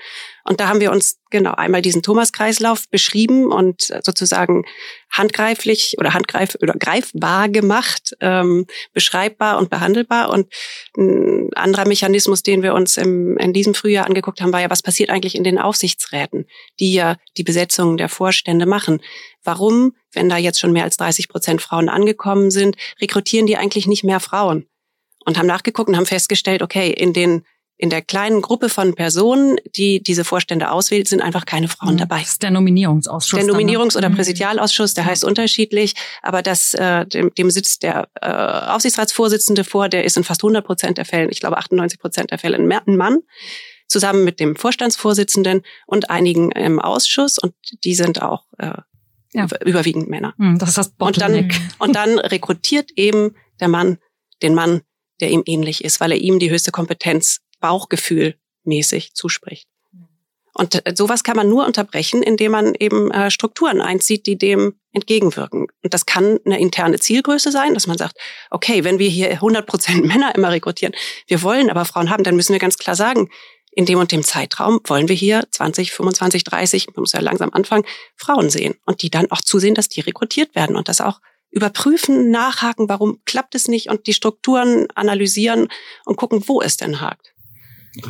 Und 0.45 0.61
da 0.61 0.69
haben 0.69 0.81
wir 0.81 0.93
uns 0.93 1.19
genau 1.31 1.53
einmal 1.53 1.83
diesen 1.83 2.03
Thomas-Kreislauf 2.03 2.89
beschrieben 2.91 3.51
und 3.51 3.93
sozusagen 4.03 4.65
handgreiflich 5.15 5.95
oder 5.99 6.13
handgreif 6.13 6.57
oder 6.61 6.75
greifbar 6.75 7.49
gemacht, 7.49 8.17
ähm, 8.21 8.67
beschreibbar 8.93 9.59
und 9.59 9.71
behandelbar. 9.71 10.31
Und 10.31 10.53
ein 10.97 11.51
anderer 11.55 11.87
Mechanismus, 11.87 12.43
den 12.43 12.63
wir 12.63 12.75
uns 12.75 12.97
im, 12.97 13.39
in 13.39 13.53
diesem 13.53 13.75
Frühjahr 13.75 14.07
angeguckt 14.07 14.41
haben, 14.41 14.53
war 14.53 14.61
ja, 14.61 14.71
was 14.71 14.83
passiert 14.83 15.11
eigentlich 15.11 15.37
in 15.37 15.45
den 15.45 15.59
Aufsichtsräten, 15.59 16.47
die 16.81 16.95
ja 16.95 17.17
die 17.37 17.45
Besetzung 17.45 17.97
der 17.97 18.09
Vorstände 18.09 18.67
machen. 18.67 19.01
Warum, 19.45 19.95
wenn 20.13 20.29
da 20.29 20.37
jetzt 20.37 20.59
schon 20.59 20.73
mehr 20.73 20.85
als 20.85 20.97
30 20.97 21.29
Prozent 21.29 21.63
Frauen 21.63 21.89
angekommen 21.89 22.51
sind, 22.51 22.77
rekrutieren 23.01 23.47
die 23.47 23.57
eigentlich 23.57 23.87
nicht 23.87 24.05
mehr 24.05 24.21
Frauen? 24.21 24.67
Und 25.27 25.39
haben 25.39 25.47
nachgeguckt 25.47 25.89
und 25.89 25.97
haben 25.97 26.05
festgestellt, 26.05 26.61
okay, 26.61 26.91
in 26.91 27.15
den 27.15 27.47
in 27.77 27.91
der 27.91 28.03
kleinen 28.03 28.41
Gruppe 28.41 28.69
von 28.69 28.95
Personen, 28.95 29.57
die 29.77 30.03
diese 30.03 30.25
Vorstände 30.25 30.71
auswählt, 30.71 31.09
sind 31.09 31.21
einfach 31.21 31.45
keine 31.45 31.69
Frauen 31.69 31.95
mhm. 31.95 31.99
dabei. 31.99 32.21
Das 32.21 32.33
ist 32.33 32.43
der 32.43 32.51
Nominierungsausschuss. 32.51 33.39
Der 33.39 33.49
Nominierungs- 33.49 33.97
oder 33.97 34.11
mhm. 34.11 34.15
Präsidialausschuss, 34.15 34.95
der 34.95 35.05
heißt 35.05 35.25
unterschiedlich, 35.25 35.95
aber 36.23 36.43
das, 36.43 36.75
äh, 36.75 37.05
dem, 37.07 37.35
dem 37.35 37.51
sitzt 37.51 37.83
der 37.83 38.09
äh, 38.21 38.29
Aufsichtsratsvorsitzende 38.29 39.65
vor, 39.65 39.89
der 39.89 40.05
ist 40.05 40.17
in 40.17 40.25
fast 40.25 40.43
100 40.43 40.65
Prozent 40.65 40.99
der 40.99 41.05
Fälle, 41.05 41.31
ich 41.31 41.41
glaube 41.41 41.59
98 41.59 41.99
Prozent 41.99 42.31
der 42.31 42.39
Fälle 42.39 42.57
ein 42.57 42.67
Mann. 42.67 43.19
zusammen 43.87 44.25
mit 44.25 44.41
dem 44.41 44.57
Vorstandsvorsitzenden 44.57 45.63
und 45.87 46.11
einigen 46.11 46.53
im 46.53 46.81
Ausschuss 46.81 47.39
und 47.39 47.55
die 47.85 47.95
sind 47.95 48.23
auch 48.23 48.45
äh, 48.59 48.73
ja. 49.35 49.47
überwiegend 49.65 50.09
Männer. 50.09 50.33
Hm, 50.39 50.59
das 50.59 50.71
ist 50.71 50.79
das 50.79 50.93
und 50.99 51.21
dann, 51.21 51.51
und 51.79 51.95
dann 51.95 52.19
rekrutiert 52.19 52.91
eben 52.97 53.35
der 53.61 53.69
Mann 53.69 53.99
den 54.43 54.55
Mann, 54.55 54.83
der 55.21 55.31
ihm 55.31 55.43
ähnlich 55.47 55.85
ist, 55.85 56.01
weil 56.01 56.13
er 56.13 56.19
ihm 56.19 56.39
die 56.39 56.51
höchste 56.51 56.71
Kompetenz 56.71 57.41
Bauchgefühl 57.65 58.35
mäßig 58.65 59.15
zuspricht. 59.15 59.67
Und 60.53 60.87
äh, 60.87 60.95
sowas 60.95 61.25
kann 61.25 61.35
man 61.35 61.49
nur 61.49 61.65
unterbrechen, 61.65 62.23
indem 62.23 62.53
man 62.53 62.75
eben 62.79 63.11
äh, 63.11 63.31
Strukturen 63.31 63.81
einzieht, 63.81 64.27
die 64.27 64.37
dem 64.37 64.75
entgegenwirken. 64.93 65.69
Und 65.83 65.95
das 65.95 66.05
kann 66.05 66.39
eine 66.45 66.61
interne 66.61 67.01
Zielgröße 67.01 67.51
sein, 67.51 67.73
dass 67.73 67.87
man 67.87 67.97
sagt, 67.97 68.19
okay, 68.51 68.85
wenn 68.85 68.99
wir 68.99 69.09
hier 69.09 69.31
100 69.31 69.67
Prozent 69.67 70.05
Männer 70.05 70.35
immer 70.35 70.53
rekrutieren, 70.53 70.95
wir 71.27 71.43
wollen 71.43 71.71
aber 71.71 71.87
Frauen 71.87 72.11
haben, 72.11 72.23
dann 72.23 72.37
müssen 72.37 72.53
wir 72.53 72.61
ganz 72.61 72.77
klar 72.77 72.97
sagen, 72.97 73.31
in 73.73 73.87
dem 73.87 73.99
und 73.99 74.13
dem 74.13 74.23
Zeitraum 74.23 74.81
wollen 74.85 75.09
wir 75.09 75.17
hier 75.17 75.45
20, 75.51 75.91
25, 75.91 76.45
30, 76.45 76.89
man 76.89 77.01
muss 77.01 77.13
ja 77.13 77.21
langsam 77.21 77.49
anfangen, 77.55 77.87
Frauen 78.15 78.51
sehen. 78.51 78.75
Und 78.85 79.01
die 79.01 79.09
dann 79.09 79.31
auch 79.31 79.41
zusehen, 79.41 79.75
dass 79.75 79.89
die 79.89 80.03
rekrutiert 80.03 80.55
werden 80.55 80.77
und 80.77 80.91
das 80.91 81.01
auch 81.01 81.21
überprüfen, 81.51 82.31
nachhaken, 82.31 82.89
warum 82.89 83.21
klappt 83.25 83.55
es 83.55 83.69
nicht 83.69 83.89
und 83.89 84.07
die 84.07 84.13
Strukturen 84.13 84.89
analysieren 84.95 85.69
und 86.05 86.17
gucken, 86.17 86.45
wo 86.47 86.61
es 86.61 86.77
denn 86.77 87.01
hakt. 87.01 87.34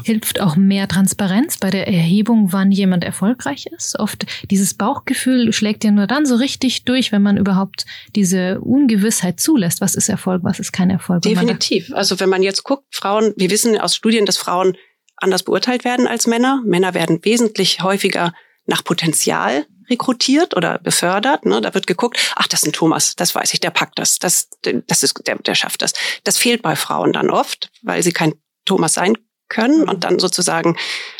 Hilft 0.04 0.40
auch 0.40 0.56
mehr 0.56 0.88
Transparenz 0.88 1.58
bei 1.58 1.70
der 1.70 1.86
Erhebung, 1.86 2.52
wann 2.52 2.72
jemand 2.72 3.04
erfolgreich 3.04 3.66
ist? 3.66 3.98
Oft 3.98 4.24
dieses 4.50 4.74
Bauchgefühl 4.74 5.52
schlägt 5.52 5.84
ja 5.84 5.90
nur 5.90 6.06
dann 6.06 6.26
so 6.26 6.36
richtig 6.36 6.84
durch, 6.84 7.12
wenn 7.12 7.22
man 7.22 7.36
überhaupt 7.36 7.84
diese 8.14 8.60
Ungewissheit 8.60 9.40
zulässt. 9.40 9.80
Was 9.80 9.94
ist 9.94 10.08
Erfolg, 10.08 10.42
was 10.42 10.58
ist 10.58 10.72
kein 10.72 10.90
Erfolg? 10.90 11.22
Definitiv. 11.22 11.92
Also 11.92 12.18
wenn 12.20 12.28
man 12.28 12.42
jetzt 12.42 12.64
guckt, 12.64 12.84
Frauen, 12.90 13.34
wir 13.36 13.50
wissen 13.50 13.78
aus 13.78 13.94
Studien, 13.94 14.26
dass 14.26 14.36
Frauen 14.36 14.76
anders 15.16 15.42
beurteilt 15.42 15.84
werden 15.84 16.06
als 16.06 16.26
Männer. 16.26 16.62
Männer 16.64 16.94
werden 16.94 17.24
wesentlich 17.24 17.82
häufiger 17.82 18.32
nach 18.66 18.84
Potenzial 18.84 19.66
rekrutiert 19.90 20.56
oder 20.56 20.78
befördert. 20.78 21.44
Ne? 21.44 21.60
Da 21.60 21.74
wird 21.74 21.86
geguckt, 21.86 22.18
ach, 22.36 22.46
das 22.46 22.62
ist 22.62 22.68
ein 22.68 22.72
Thomas, 22.72 23.16
das 23.16 23.34
weiß 23.34 23.52
ich, 23.52 23.60
der 23.60 23.70
packt 23.70 23.98
das, 23.98 24.18
das, 24.18 24.48
das 24.62 25.02
ist, 25.02 25.26
der, 25.26 25.36
der 25.36 25.54
schafft 25.54 25.82
das. 25.82 25.92
Das 26.24 26.38
fehlt 26.38 26.62
bei 26.62 26.74
Frauen 26.74 27.12
dann 27.12 27.30
oft, 27.30 27.70
weil 27.82 28.02
sie 28.02 28.12
kein 28.12 28.34
Thomas 28.64 28.94
sein 28.94 29.16
können 29.48 29.82
mhm. 29.82 29.88
und 29.88 30.04
dann 30.04 30.18
sozusagen 30.18 30.76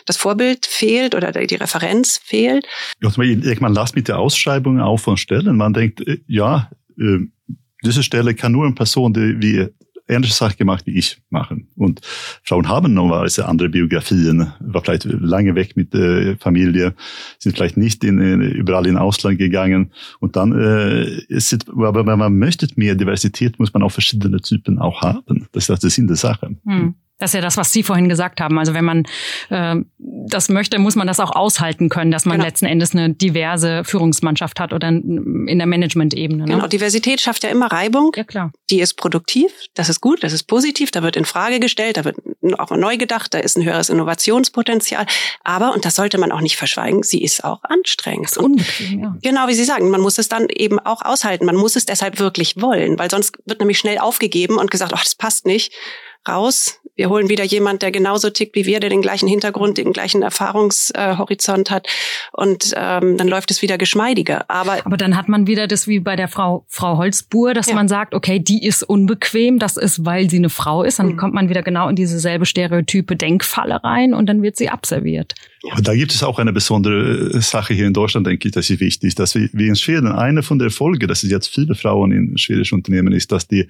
das 0.06 0.16
Vorbild 0.16 0.66
fehlt 0.66 1.14
oder 1.14 1.32
die 1.32 1.54
Referenz 1.54 2.18
fehlt. 2.22 2.66
Man 3.60 3.74
lasst 3.74 3.96
mit 3.96 4.08
der 4.08 4.18
Ausschreibung 4.18 4.80
auf 4.80 5.02
von 5.02 5.16
Stellen. 5.16 5.56
Man 5.56 5.72
denkt, 5.74 6.06
äh, 6.06 6.18
ja, 6.26 6.70
äh, 6.98 7.18
diese 7.84 8.02
Stelle 8.02 8.34
kann 8.34 8.52
nur 8.52 8.64
eine 8.64 8.74
Person, 8.74 9.12
die 9.12 9.36
wie 9.40 9.68
ähnliche 10.08 10.34
Sachen 10.34 10.56
gemacht 10.56 10.86
wie 10.86 10.98
ich 10.98 11.20
machen. 11.30 11.68
Und 11.76 12.00
Frauen 12.42 12.68
haben 12.68 12.92
normalerweise 12.92 13.46
andere 13.46 13.68
Biografien, 13.68 14.52
war 14.60 14.82
vielleicht 14.82 15.04
lange 15.04 15.54
weg 15.54 15.76
mit 15.76 15.94
der 15.94 16.36
Familie, 16.38 16.94
sind 17.38 17.56
vielleicht 17.56 17.76
nicht 17.76 18.04
in, 18.04 18.18
überall 18.40 18.86
in 18.86 18.96
Ausland 18.96 19.38
gegangen. 19.38 19.92
Und 20.20 20.36
dann 20.36 20.52
äh, 20.52 21.04
ist 21.28 21.52
es, 21.52 21.68
aber 21.68 22.06
wenn 22.06 22.18
man 22.18 22.38
möchte 22.38 22.68
mehr 22.76 22.94
Diversität, 22.94 23.58
muss 23.58 23.72
man 23.72 23.82
auch 23.82 23.92
verschiedene 23.92 24.40
Typen 24.40 24.78
auch 24.78 25.02
haben. 25.02 25.48
Das 25.52 25.68
ist 25.68 25.82
der 25.82 25.90
Sinn 25.90 26.06
der 26.06 26.16
Sache. 26.16 26.54
Hm. 26.64 26.94
Das 27.18 27.30
ist 27.30 27.34
ja 27.34 27.40
das, 27.40 27.56
was 27.56 27.72
Sie 27.72 27.82
vorhin 27.82 28.08
gesagt 28.08 28.40
haben. 28.40 28.58
Also 28.58 28.74
wenn 28.74 28.84
man 28.84 29.04
äh, 29.50 29.76
das 29.98 30.48
möchte, 30.48 30.78
muss 30.78 30.96
man 30.96 31.06
das 31.06 31.20
auch 31.20 31.30
aushalten 31.30 31.88
können, 31.88 32.10
dass 32.10 32.24
man 32.24 32.36
genau. 32.36 32.46
letzten 32.46 32.66
Endes 32.66 32.92
eine 32.92 33.10
diverse 33.10 33.84
Führungsmannschaft 33.84 34.58
hat 34.58 34.72
oder 34.72 34.88
in 34.88 35.58
der 35.58 35.66
Management-Ebene. 35.66 36.44
Ne? 36.44 36.54
Genau, 36.54 36.66
Diversität 36.66 37.20
schafft 37.20 37.44
ja 37.44 37.50
immer 37.50 37.70
Reibung. 37.70 38.12
Ja, 38.16 38.24
klar. 38.24 38.52
Die 38.70 38.80
ist 38.80 38.94
produktiv, 38.94 39.52
das 39.74 39.88
ist 39.88 40.00
gut, 40.00 40.24
das 40.24 40.32
ist 40.32 40.44
positiv, 40.44 40.90
da 40.90 41.02
wird 41.02 41.16
in 41.16 41.24
Frage 41.24 41.60
gestellt, 41.60 41.96
da 41.96 42.04
wird 42.04 42.16
auch 42.58 42.70
neu 42.70 42.96
gedacht, 42.96 43.34
da 43.34 43.38
ist 43.38 43.56
ein 43.56 43.64
höheres 43.64 43.90
Innovationspotenzial. 43.90 45.06
Aber, 45.42 45.74
und 45.74 45.84
das 45.84 45.94
sollte 45.94 46.18
man 46.18 46.32
auch 46.32 46.40
nicht 46.40 46.56
verschweigen, 46.56 47.02
sie 47.02 47.22
ist 47.22 47.44
auch 47.44 47.62
anstrengend. 47.62 48.26
Das 48.26 48.32
ist 48.32 48.38
unbequem, 48.38 49.00
ja. 49.00 49.16
Genau, 49.22 49.48
wie 49.48 49.54
Sie 49.54 49.64
sagen, 49.64 49.90
man 49.90 50.00
muss 50.00 50.18
es 50.18 50.28
dann 50.28 50.48
eben 50.48 50.78
auch 50.78 51.02
aushalten. 51.02 51.44
Man 51.46 51.56
muss 51.56 51.76
es 51.76 51.86
deshalb 51.86 52.18
wirklich 52.18 52.60
wollen, 52.60 52.98
weil 52.98 53.10
sonst 53.10 53.38
wird 53.44 53.60
nämlich 53.60 53.78
schnell 53.78 53.98
aufgegeben 53.98 54.58
und 54.58 54.70
gesagt, 54.70 54.92
ach, 54.94 55.04
das 55.04 55.14
passt 55.14 55.46
nicht 55.46 55.72
raus. 56.28 56.80
Wir 56.96 57.08
holen 57.08 57.28
wieder 57.28 57.44
jemand, 57.44 57.82
der 57.82 57.90
genauso 57.90 58.30
tickt 58.30 58.54
wie 58.54 58.66
wir, 58.66 58.78
der 58.78 58.88
den 58.88 59.02
gleichen 59.02 59.28
Hintergrund, 59.28 59.78
den 59.78 59.92
gleichen 59.92 60.22
Erfahrungshorizont 60.22 61.70
hat. 61.70 61.88
Und 62.32 62.72
ähm, 62.76 63.16
dann 63.16 63.26
läuft 63.26 63.50
es 63.50 63.62
wieder 63.62 63.78
geschmeidiger. 63.78 64.48
Aber, 64.48 64.86
Aber 64.86 64.96
dann 64.96 65.16
hat 65.16 65.28
man 65.28 65.48
wieder 65.48 65.66
das 65.66 65.88
wie 65.88 65.98
bei 65.98 66.14
der 66.14 66.28
Frau, 66.28 66.64
Frau 66.68 66.96
Holzbuhr, 66.98 67.52
dass 67.52 67.66
ja. 67.66 67.74
man 67.74 67.88
sagt, 67.88 68.14
okay, 68.14 68.38
die 68.38 68.64
ist 68.64 68.84
unbequem, 68.84 69.58
das 69.58 69.76
ist, 69.76 70.04
weil 70.04 70.30
sie 70.30 70.36
eine 70.36 70.50
Frau 70.50 70.84
ist. 70.84 71.00
Dann 71.00 71.08
mhm. 71.08 71.16
kommt 71.16 71.34
man 71.34 71.48
wieder 71.48 71.62
genau 71.62 71.88
in 71.88 71.96
diese 71.96 72.20
selbe 72.20 72.46
stereotype 72.46 73.16
Denkfalle 73.16 73.82
rein 73.82 74.14
und 74.14 74.26
dann 74.26 74.42
wird 74.42 74.56
sie 74.56 74.68
abserviert. 74.68 75.34
Ja. 75.64 75.74
Da 75.80 75.94
gibt 75.94 76.12
es 76.12 76.22
auch 76.22 76.38
eine 76.38 76.52
besondere 76.52 77.40
Sache 77.40 77.74
hier 77.74 77.86
in 77.86 77.94
Deutschland, 77.94 78.26
denke 78.26 78.48
ich, 78.48 78.54
das 78.54 78.70
ist 78.70 78.80
wichtig, 78.80 79.14
dass 79.14 79.34
wir, 79.34 79.48
wie 79.52 79.66
in 79.66 79.76
Schweden, 79.76 80.08
eine 80.08 80.42
von 80.42 80.58
der 80.58 80.70
Folge, 80.70 81.06
dass 81.06 81.24
es 81.24 81.30
jetzt 81.30 81.48
viele 81.48 81.74
Frauen 81.74 82.12
in 82.12 82.38
schwedischen 82.38 82.76
Unternehmen 82.76 83.12
ist, 83.12 83.32
dass 83.32 83.48
die, 83.48 83.66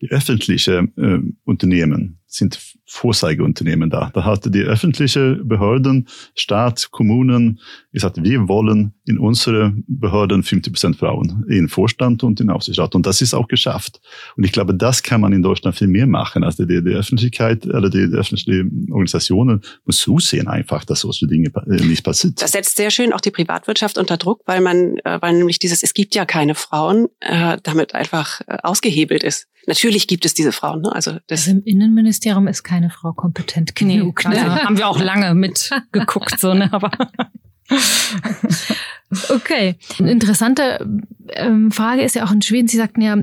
die 0.00 0.10
öffentliche 0.10 0.88
äh, 0.96 1.18
Unternehmen 1.44 2.21
sind 2.32 2.58
Vorzeigeunternehmen 2.92 3.88
da. 3.88 4.10
Da 4.12 4.24
hatte 4.24 4.50
die 4.50 4.60
öffentliche 4.60 5.36
Behörden, 5.42 6.08
Staat, 6.34 6.90
Kommunen 6.90 7.58
gesagt, 7.90 8.22
wir 8.22 8.48
wollen 8.48 8.92
in 9.06 9.18
unsere 9.18 9.72
Behörden 9.86 10.42
50 10.42 10.72
Prozent 10.72 10.96
Frauen 10.96 11.44
in 11.48 11.68
Vorstand 11.68 12.22
und 12.22 12.38
in 12.38 12.50
Aufsichtsrat. 12.50 12.94
Und 12.94 13.06
das 13.06 13.22
ist 13.22 13.32
auch 13.32 13.48
geschafft. 13.48 14.00
Und 14.36 14.44
ich 14.44 14.52
glaube, 14.52 14.74
das 14.74 15.02
kann 15.02 15.22
man 15.22 15.32
in 15.32 15.42
Deutschland 15.42 15.74
viel 15.74 15.88
mehr 15.88 16.06
machen. 16.06 16.44
Also 16.44 16.66
die, 16.66 16.84
die 16.84 16.90
Öffentlichkeit 16.90 17.64
oder 17.64 17.88
die, 17.88 18.10
die 18.10 18.14
öffentlichen 18.14 18.86
Organisationen 18.90 19.62
muss 19.86 19.98
zusehen 19.98 20.46
einfach, 20.46 20.84
dass 20.84 21.00
solche 21.00 21.26
Dinge 21.26 21.50
äh, 21.66 21.84
nicht 21.86 22.04
passiert. 22.04 22.42
Das 22.42 22.52
setzt 22.52 22.76
sehr 22.76 22.90
schön 22.90 23.14
auch 23.14 23.22
die 23.22 23.30
Privatwirtschaft 23.30 23.96
unter 23.96 24.18
Druck, 24.18 24.42
weil 24.44 24.60
man, 24.60 24.98
äh, 25.04 25.18
weil 25.22 25.32
nämlich 25.32 25.58
dieses, 25.58 25.82
es 25.82 25.94
gibt 25.94 26.14
ja 26.14 26.26
keine 26.26 26.54
Frauen, 26.54 27.08
äh, 27.20 27.56
damit 27.62 27.94
einfach 27.94 28.42
ausgehebelt 28.62 29.22
ist. 29.24 29.48
Natürlich 29.66 30.08
gibt 30.08 30.24
es 30.24 30.34
diese 30.34 30.52
Frauen. 30.52 30.82
Ne? 30.82 30.92
Also, 30.92 31.12
das 31.28 31.46
also 31.46 31.52
im 31.52 31.62
Innenministerium 31.64 32.48
ist 32.48 32.64
keine 32.82 32.90
Frau 32.90 33.12
kompetent 33.12 33.74
genug. 33.76 34.24
Nee, 34.28 34.34
ne? 34.34 34.62
haben 34.62 34.78
wir 34.78 34.88
auch 34.88 35.00
lange 35.00 35.34
mitgeguckt, 35.34 36.38
so, 36.38 36.54
ne? 36.54 36.72
Aber 36.72 36.90
Okay. 39.28 39.76
Eine 39.98 40.10
interessante 40.10 40.86
ähm, 41.28 41.70
Frage 41.70 42.02
ist 42.02 42.14
ja 42.14 42.24
auch 42.24 42.32
in 42.32 42.40
Schweden, 42.40 42.66
Sie 42.66 42.78
sagten 42.78 43.02
ja, 43.02 43.18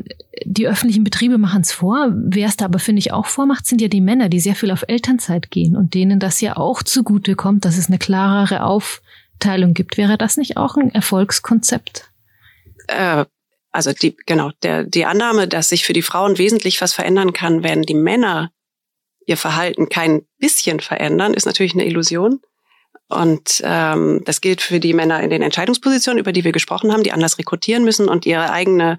die 0.45 0.67
öffentlichen 0.67 1.03
Betriebe 1.03 1.39
machen 1.39 1.61
es 1.61 1.71
vor. 1.71 2.11
Wer 2.13 2.47
es 2.47 2.57
da 2.57 2.65
aber, 2.65 2.77
finde 2.77 2.99
ich, 2.99 3.11
auch 3.11 3.25
vormacht, 3.25 3.65
sind 3.65 3.81
ja 3.81 3.87
die 3.87 4.01
Männer, 4.01 4.29
die 4.29 4.39
sehr 4.39 4.55
viel 4.55 4.69
auf 4.69 4.85
Elternzeit 4.87 5.49
gehen 5.49 5.75
und 5.75 5.95
denen 5.95 6.19
das 6.19 6.41
ja 6.41 6.57
auch 6.57 6.83
zugute 6.83 7.35
kommt, 7.35 7.65
dass 7.65 7.77
es 7.77 7.87
eine 7.87 7.97
klarere 7.97 8.63
Aufteilung 8.63 9.73
gibt. 9.73 9.97
Wäre 9.97 10.17
das 10.17 10.37
nicht 10.37 10.57
auch 10.57 10.77
ein 10.77 10.93
Erfolgskonzept? 10.93 12.11
Äh, 12.87 13.25
also 13.71 13.91
die, 13.91 14.15
genau, 14.27 14.51
der, 14.61 14.83
die 14.83 15.05
Annahme, 15.05 15.47
dass 15.47 15.69
sich 15.69 15.85
für 15.85 15.93
die 15.93 16.03
Frauen 16.03 16.37
wesentlich 16.37 16.81
was 16.81 16.93
verändern 16.93 17.33
kann, 17.33 17.63
wenn 17.63 17.81
die 17.81 17.95
Männer 17.95 18.51
ihr 19.29 19.37
Verhalten 19.37 19.89
kein 19.89 20.23
bisschen 20.39 20.79
verändern, 20.79 21.35
ist 21.35 21.45
natürlich 21.45 21.73
eine 21.73 21.85
Illusion. 21.85 22.41
Und 23.07 23.61
ähm, 23.63 24.21
das 24.25 24.41
gilt 24.41 24.61
für 24.61 24.79
die 24.79 24.93
Männer 24.93 25.21
in 25.21 25.29
den 25.29 25.41
Entscheidungspositionen, 25.41 26.19
über 26.19 26.31
die 26.31 26.43
wir 26.43 26.51
gesprochen 26.51 26.91
haben, 26.91 27.03
die 27.03 27.11
anders 27.11 27.37
rekrutieren 27.37 27.83
müssen 27.83 28.09
und 28.09 28.25
ihre 28.25 28.51
eigene 28.51 28.97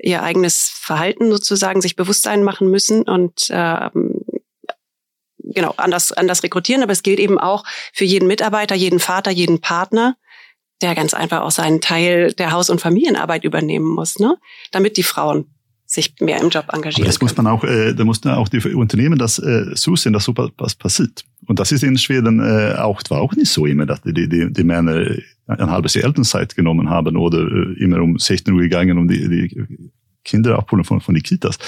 ihr 0.00 0.22
eigenes 0.22 0.70
Verhalten 0.72 1.30
sozusagen 1.30 1.80
sich 1.80 1.96
Bewusstsein 1.96 2.44
machen 2.44 2.70
müssen 2.70 3.02
und 3.02 3.48
ähm, 3.50 4.24
genau 5.38 5.74
anders 5.76 6.12
anders 6.12 6.42
rekrutieren. 6.42 6.82
Aber 6.82 6.92
es 6.92 7.02
gilt 7.02 7.18
eben 7.18 7.38
auch 7.38 7.64
für 7.92 8.04
jeden 8.04 8.28
Mitarbeiter, 8.28 8.74
jeden 8.74 9.00
Vater, 9.00 9.30
jeden 9.30 9.60
Partner, 9.60 10.16
der 10.82 10.94
ganz 10.94 11.14
einfach 11.14 11.42
auch 11.42 11.50
seinen 11.50 11.80
Teil 11.80 12.32
der 12.32 12.52
Haus- 12.52 12.70
und 12.70 12.80
Familienarbeit 12.80 13.44
übernehmen 13.44 13.88
muss, 13.88 14.18
ne? 14.18 14.38
damit 14.70 14.96
die 14.96 15.02
Frauen 15.02 15.57
sich 15.90 16.14
mehr 16.20 16.40
im 16.40 16.50
Job 16.50 16.66
engagieren. 16.70 17.04
Aber 17.04 17.06
das 17.06 17.20
muss 17.20 17.34
man 17.36 17.46
auch, 17.46 17.64
äh, 17.64 17.94
da 17.94 18.04
muss 18.04 18.22
man 18.22 18.34
auch 18.34 18.48
die 18.48 18.58
Unternehmen 18.74 19.18
das 19.18 19.38
äh, 19.38 19.74
zusehen, 19.74 20.12
dass 20.12 20.24
so 20.24 20.34
was 20.36 20.74
passiert. 20.74 21.24
Und 21.46 21.58
das 21.58 21.72
ist 21.72 21.82
in 21.82 21.96
Schweden 21.96 22.40
äh, 22.40 22.74
auch, 22.76 23.00
war 23.08 23.22
auch 23.22 23.32
nicht 23.32 23.50
so 23.50 23.64
immer, 23.64 23.86
dass 23.86 24.02
die, 24.02 24.12
die, 24.28 24.52
die 24.52 24.64
Männer 24.64 25.16
ein 25.46 25.70
halbes 25.70 25.94
Jahr 25.94 26.04
Elternzeit 26.04 26.54
genommen 26.54 26.90
haben 26.90 27.16
oder 27.16 27.38
äh, 27.38 27.82
immer 27.82 28.02
um 28.02 28.18
16 28.18 28.52
Uhr 28.52 28.60
gegangen, 28.60 28.98
um 28.98 29.08
die, 29.08 29.28
die 29.28 29.90
Kinder 30.24 30.58
abholen 30.58 30.84
von, 30.84 31.00
von 31.00 31.14
den 31.14 31.22
Kitas. 31.22 31.58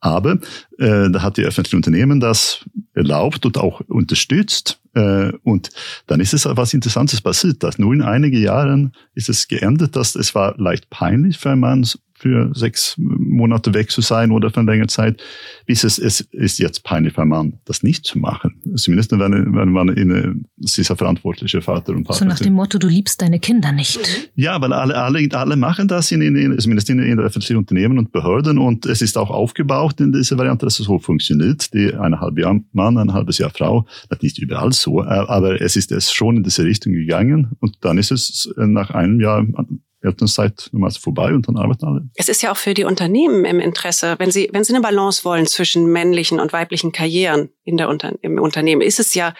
Aber 0.00 0.32
äh, 0.78 1.08
da 1.10 1.22
hat 1.22 1.38
die 1.38 1.44
öffentliche 1.44 1.76
Unternehmen 1.76 2.20
das 2.20 2.66
erlaubt 2.92 3.46
und 3.46 3.56
auch 3.56 3.80
unterstützt. 3.80 4.80
Äh, 4.94 5.32
und 5.44 5.70
dann 6.08 6.20
ist 6.20 6.34
es 6.34 6.44
was 6.44 6.74
Interessantes 6.74 7.22
passiert, 7.22 7.62
dass 7.62 7.78
nur 7.78 7.94
in 7.94 8.02
einigen 8.02 8.42
Jahren 8.42 8.92
ist 9.14 9.30
es 9.30 9.48
geändert, 9.48 9.96
dass 9.96 10.14
es 10.14 10.34
war 10.34 10.54
leicht 10.58 10.90
peinlich 10.90 11.38
für 11.38 11.50
einen 11.50 11.60
Mann 11.60 11.86
für 12.22 12.52
sechs 12.54 12.94
Monate 12.98 13.74
weg 13.74 13.90
zu 13.90 14.00
sein 14.00 14.30
oder 14.30 14.50
für 14.50 14.60
eine 14.60 14.70
längere 14.70 14.86
Zeit, 14.86 15.20
bis 15.66 15.82
es, 15.82 15.98
es 15.98 16.20
ist 16.20 16.58
jetzt 16.60 16.84
peinlich 16.84 17.14
für 17.14 17.22
einen 17.22 17.30
Mann, 17.30 17.58
das 17.64 17.82
nicht 17.82 18.06
zu 18.06 18.18
machen. 18.18 18.62
Zumindest 18.76 19.10
wenn, 19.10 19.54
wenn 19.54 19.72
man 19.72 19.88
in, 19.88 20.46
es 20.62 20.78
ist 20.78 20.86
verantwortliche 20.92 21.60
Vater 21.60 21.92
und 21.92 22.06
Vater. 22.06 22.20
So 22.20 22.24
nach 22.24 22.38
dem 22.38 22.52
Motto, 22.52 22.78
du 22.78 22.86
liebst 22.86 23.20
deine 23.20 23.40
Kinder 23.40 23.72
nicht. 23.72 23.98
Ja, 24.36 24.60
weil 24.60 24.72
alle, 24.72 24.94
alle, 24.96 25.28
alle 25.32 25.56
machen 25.56 25.88
das 25.88 26.12
in, 26.12 26.22
in, 26.22 26.36
in 26.36 26.58
zumindest 26.60 26.88
in, 26.90 27.00
in 27.00 27.18
öffentlichen 27.18 27.56
Unternehmen 27.56 27.98
und 27.98 28.12
Behörden 28.12 28.58
und 28.58 28.86
es 28.86 29.02
ist 29.02 29.18
auch 29.18 29.30
aufgebaut 29.30 30.00
in 30.00 30.12
dieser 30.12 30.38
Variante, 30.38 30.64
dass 30.64 30.78
es 30.78 30.86
so 30.86 31.00
funktioniert. 31.00 31.74
Die 31.74 31.92
eineinhalb 31.92 32.38
Jahr 32.38 32.60
Mann, 32.72 32.98
ein 32.98 33.12
halbes 33.12 33.38
Jahr 33.38 33.50
Frau, 33.50 33.86
das 34.08 34.18
ist 34.18 34.22
nicht 34.22 34.38
überall 34.38 34.72
so, 34.72 35.02
äh, 35.02 35.06
aber 35.06 35.60
es 35.60 35.74
ist 35.74 35.90
es 35.90 36.12
schon 36.12 36.36
in 36.36 36.44
diese 36.44 36.64
Richtung 36.64 36.92
gegangen 36.92 37.56
und 37.58 37.78
dann 37.80 37.98
ist 37.98 38.12
es 38.12 38.52
nach 38.56 38.90
einem 38.90 39.20
Jahr 39.20 39.44
Elternzeit 40.02 40.68
normalerweise 40.72 41.00
vorbei 41.00 41.32
und 41.32 41.48
dann 41.48 41.56
arbeiten 41.56 41.86
alle. 41.86 42.08
Es 42.14 42.28
ist 42.28 42.42
ja 42.42 42.52
auch 42.52 42.56
für 42.56 42.74
die 42.74 42.84
Unternehmen 42.84 43.44
im 43.44 43.60
Interesse, 43.60 44.16
wenn 44.18 44.30
sie, 44.30 44.48
wenn 44.52 44.64
sie 44.64 44.74
eine 44.74 44.82
Balance 44.82 45.24
wollen 45.24 45.46
zwischen 45.46 45.86
männlichen 45.86 46.40
und 46.40 46.52
weiblichen 46.52 46.92
Karrieren 46.92 47.50
in 47.64 47.76
der 47.76 47.88
Unter 47.88 48.12
im 48.22 48.40
Unternehmen, 48.40 48.82
ist 48.82 49.00
es 49.00 49.14
ja 49.14 49.34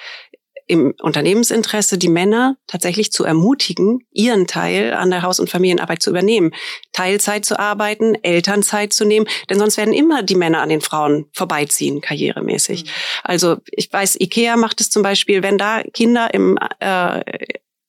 im 0.66 0.94
Unternehmensinteresse, 1.02 1.98
die 1.98 2.08
Männer 2.08 2.56
tatsächlich 2.66 3.12
zu 3.12 3.24
ermutigen, 3.24 4.06
ihren 4.12 4.46
Teil 4.46 4.94
an 4.94 5.10
der 5.10 5.22
Haus- 5.22 5.40
und 5.40 5.50
Familienarbeit 5.50 6.02
zu 6.02 6.10
übernehmen, 6.10 6.52
Teilzeit 6.92 7.44
zu 7.44 7.58
arbeiten, 7.58 8.14
Elternzeit 8.22 8.92
zu 8.92 9.04
nehmen, 9.04 9.26
denn 9.50 9.58
sonst 9.58 9.76
werden 9.76 9.92
immer 9.92 10.22
die 10.22 10.34
Männer 10.34 10.62
an 10.62 10.68
den 10.68 10.80
Frauen 10.80 11.26
vorbeiziehen, 11.32 12.00
karrieremäßig. 12.00 12.84
Mhm. 12.84 12.88
Also 13.24 13.56
ich 13.70 13.92
weiß, 13.92 14.20
Ikea 14.20 14.56
macht 14.56 14.80
es 14.80 14.90
zum 14.90 15.02
Beispiel, 15.02 15.42
wenn 15.42 15.58
da 15.58 15.82
Kinder 15.92 16.32
im 16.32 16.58
äh, 16.78 17.20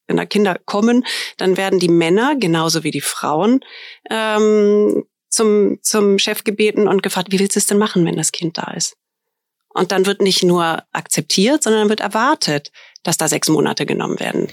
wenn 0.08 0.18
da 0.18 0.26
Kinder 0.26 0.58
kommen, 0.66 1.06
dann 1.38 1.58
werden 1.58 1.80
die 1.80 1.89
Männer 1.89 2.36
genauso 2.36 2.84
wie 2.84 2.92
die 2.92 3.02
Frauen 3.02 3.62
ähm, 4.10 5.04
zum, 5.30 5.80
zum 5.82 6.20
Chef 6.20 6.44
gebeten 6.44 6.88
und 6.88 7.04
gefragt, 7.04 7.32
wie 7.32 7.39
willst 7.39 7.56
du 7.56 7.60
es 7.60 7.68
denn 7.68 7.78
machen, 7.78 8.06
wenn 8.06 8.18
das 8.18 8.32
Kind 8.32 8.58
da 8.58 8.72
ist? 8.74 8.96
Und 9.74 9.92
dann 9.92 10.06
wird 10.06 10.22
nicht 10.22 10.44
nur 10.44 10.84
akzeptiert, 10.92 11.63
sondern 11.63 11.89
wird 11.89 12.00
erwartet, 12.00 12.72
dass 13.02 13.18
da 13.18 13.28
sechs 13.28 13.50
Monate 13.50 13.86
genommen 13.86 14.20
werden. 14.20 14.48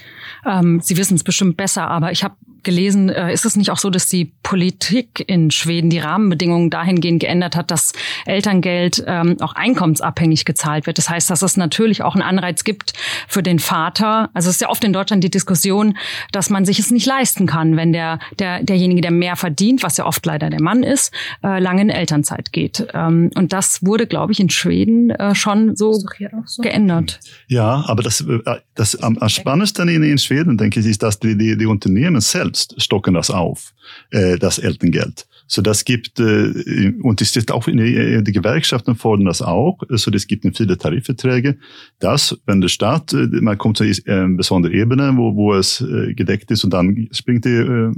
Ähm, 0.45 0.81
Sie 0.81 0.97
wissen 0.97 1.15
es 1.15 1.23
bestimmt 1.23 1.57
besser, 1.57 1.87
aber 1.87 2.11
ich 2.11 2.23
habe 2.23 2.35
gelesen, 2.63 3.09
äh, 3.09 3.33
ist 3.33 3.45
es 3.45 3.55
nicht 3.55 3.71
auch 3.71 3.77
so, 3.77 3.89
dass 3.89 4.07
die 4.07 4.31
Politik 4.43 5.23
in 5.27 5.51
Schweden 5.51 5.89
die 5.89 5.99
Rahmenbedingungen 5.99 6.69
dahingehend 6.69 7.19
geändert 7.19 7.55
hat, 7.55 7.71
dass 7.71 7.93
Elterngeld 8.25 9.03
ähm, 9.07 9.37
auch 9.41 9.53
einkommensabhängig 9.53 10.45
gezahlt 10.45 10.87
wird? 10.87 10.97
Das 10.97 11.09
heißt, 11.09 11.29
dass 11.29 11.41
es 11.41 11.57
natürlich 11.57 12.03
auch 12.03 12.15
einen 12.15 12.23
Anreiz 12.23 12.63
gibt 12.63 12.93
für 13.27 13.43
den 13.43 13.59
Vater. 13.59 14.29
Also 14.33 14.49
es 14.49 14.55
ist 14.55 14.61
ja 14.61 14.69
oft 14.69 14.83
in 14.83 14.93
Deutschland 14.93 15.23
die 15.23 15.29
Diskussion, 15.29 15.97
dass 16.31 16.49
man 16.49 16.65
sich 16.65 16.79
es 16.79 16.91
nicht 16.91 17.05
leisten 17.05 17.47
kann, 17.47 17.77
wenn 17.77 17.93
der, 17.93 18.19
der 18.39 18.63
derjenige, 18.63 19.01
der 19.01 19.11
mehr 19.11 19.35
verdient, 19.35 19.83
was 19.83 19.97
ja 19.97 20.05
oft 20.05 20.25
leider 20.25 20.49
der 20.49 20.61
Mann 20.61 20.83
ist, 20.83 21.13
äh, 21.43 21.59
lange 21.59 21.81
in 21.81 21.89
Elternzeit 21.89 22.51
geht. 22.51 22.87
Ähm, 22.93 23.31
und 23.35 23.53
das 23.53 23.85
wurde, 23.85 24.07
glaube 24.07 24.33
ich, 24.33 24.39
in 24.39 24.49
Schweden 24.49 25.09
äh, 25.11 25.35
schon 25.35 25.75
so, 25.75 25.93
so, 25.93 26.61
geändert. 26.61 27.19
Ja, 27.47 27.83
aber 27.87 28.03
das, 28.03 28.21
äh, 28.21 28.39
das 28.75 28.95
am, 28.95 29.17
am 29.17 29.29
spannendsten 29.29 29.87
in, 29.87 30.03
in 30.03 30.17
Schweden, 30.17 30.57
denke 30.57 30.79
ich, 30.79 30.85
ist, 30.85 31.03
dass 31.03 31.19
die, 31.19 31.37
die, 31.37 31.57
die 31.57 31.65
Unternehmen 31.65 32.21
selbst 32.21 32.50
stocken 32.57 33.13
das 33.13 33.29
auf, 33.29 33.73
äh, 34.11 34.37
das 34.37 34.59
Elterngeld. 34.59 35.27
So 35.47 35.61
das 35.61 35.83
gibt, 35.83 36.19
äh, 36.19 36.93
und 37.01 37.21
es 37.21 37.35
ist 37.35 37.51
auch 37.51 37.67
in 37.67 37.77
die, 37.77 38.23
die 38.23 38.31
Gewerkschaften 38.31 38.95
fordern 38.95 39.25
das 39.25 39.41
auch, 39.41 39.79
so 39.89 40.09
das 40.09 40.27
gibt 40.27 40.45
in 40.45 40.53
viele 40.53 40.77
Tarifverträge, 40.77 41.57
dass 41.99 42.39
wenn 42.45 42.61
der 42.61 42.69
Staat, 42.69 43.13
äh, 43.13 43.27
man 43.41 43.57
kommt 43.57 43.77
zu 43.77 43.83
einer 43.83 44.29
besonderen 44.29 44.75
Ebene, 44.75 45.11
wo, 45.17 45.35
wo 45.35 45.53
es 45.53 45.81
äh, 45.81 46.13
gedeckt 46.13 46.51
ist 46.51 46.63
und 46.63 46.71
dann 46.71 47.09
springt 47.11 47.45
die 47.45 47.49
äh, 47.49 47.91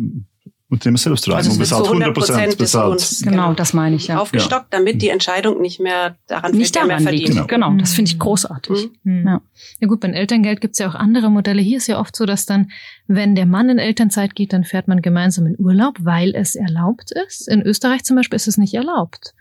Unternehmen 0.69 0.97
selbst 0.97 1.27
rein 1.27 1.35
also 1.35 1.51
und 1.51 1.59
bezahlt 1.59 1.85
100 1.85 2.13
Prozent 2.13 2.57
bezahlt. 2.57 3.17
Genau, 3.19 3.31
genau, 3.31 3.53
das 3.53 3.73
meine 3.73 3.95
ich 3.95 4.07
ja. 4.07 4.19
Aufgestockt, 4.19 4.73
damit 4.73 5.01
die 5.01 5.09
Entscheidung 5.09 5.61
nicht 5.61 5.79
mehr 5.79 6.15
daran 6.27 6.53
nicht 6.53 6.75
fällt, 6.75 6.89
daran 6.89 7.03
mehr 7.03 7.11
verdient. 7.11 7.35
Liegt. 7.35 7.47
Genau. 7.47 7.69
genau, 7.69 7.81
das 7.81 7.93
finde 7.93 8.09
ich 8.09 8.17
großartig. 8.17 8.89
Mhm. 9.03 9.27
Ja. 9.27 9.41
ja 9.79 9.87
gut, 9.87 9.99
beim 9.99 10.13
Elterngeld 10.13 10.61
gibt 10.61 10.73
es 10.73 10.79
ja 10.79 10.89
auch 10.89 10.95
andere 10.95 11.29
Modelle. 11.29 11.61
Hier 11.61 11.77
ist 11.77 11.87
ja 11.87 11.99
oft 11.99 12.15
so, 12.15 12.25
dass 12.25 12.45
dann, 12.45 12.71
wenn 13.07 13.35
der 13.35 13.45
Mann 13.45 13.69
in 13.69 13.77
Elternzeit 13.77 14.35
geht, 14.35 14.53
dann 14.53 14.63
fährt 14.63 14.87
man 14.87 15.01
gemeinsam 15.01 15.45
in 15.45 15.55
Urlaub, 15.59 15.97
weil 15.99 16.33
es 16.33 16.55
erlaubt 16.55 17.11
ist. 17.27 17.47
In 17.47 17.61
Österreich 17.61 18.03
zum 18.03 18.15
Beispiel 18.15 18.37
ist 18.37 18.47
es 18.47 18.57
nicht 18.57 18.73
erlaubt. 18.73 19.35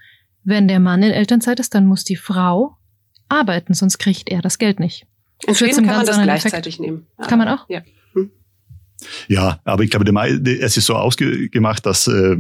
Wenn 0.45 0.69
der 0.69 0.81
Mann 0.81 1.03
in 1.03 1.13
Elternzeit 1.13 1.61
ist, 1.61 1.75
dann 1.75 1.87
muss 1.87 2.05
die 2.05 2.17
Frau 2.17 2.77
arbeiten, 3.29 3.75
sonst 3.75 3.99
kriegt 3.99 4.29
er 4.29 4.43
das 4.43 4.59
Geld 4.59 4.81
nicht. 4.81 5.07
In 5.47 5.55
Schweden 5.55 5.87
kann 5.87 5.97
man 5.97 6.07
das 6.07 6.21
gleichzeitig 6.21 6.75
Effekt. 6.75 6.81
nehmen. 6.81 7.07
Kann 7.27 7.39
man 7.39 7.49
auch? 7.49 7.69
Ja. 7.69 7.81
Ja, 9.29 9.61
aber 9.65 9.85
ich 9.85 9.91
glaube, 9.91 10.11
es 10.45 10.77
ist 10.77 10.87
so 10.87 10.95
ausgemacht, 10.95 11.87
dass 11.87 12.07
äh, 12.07 12.37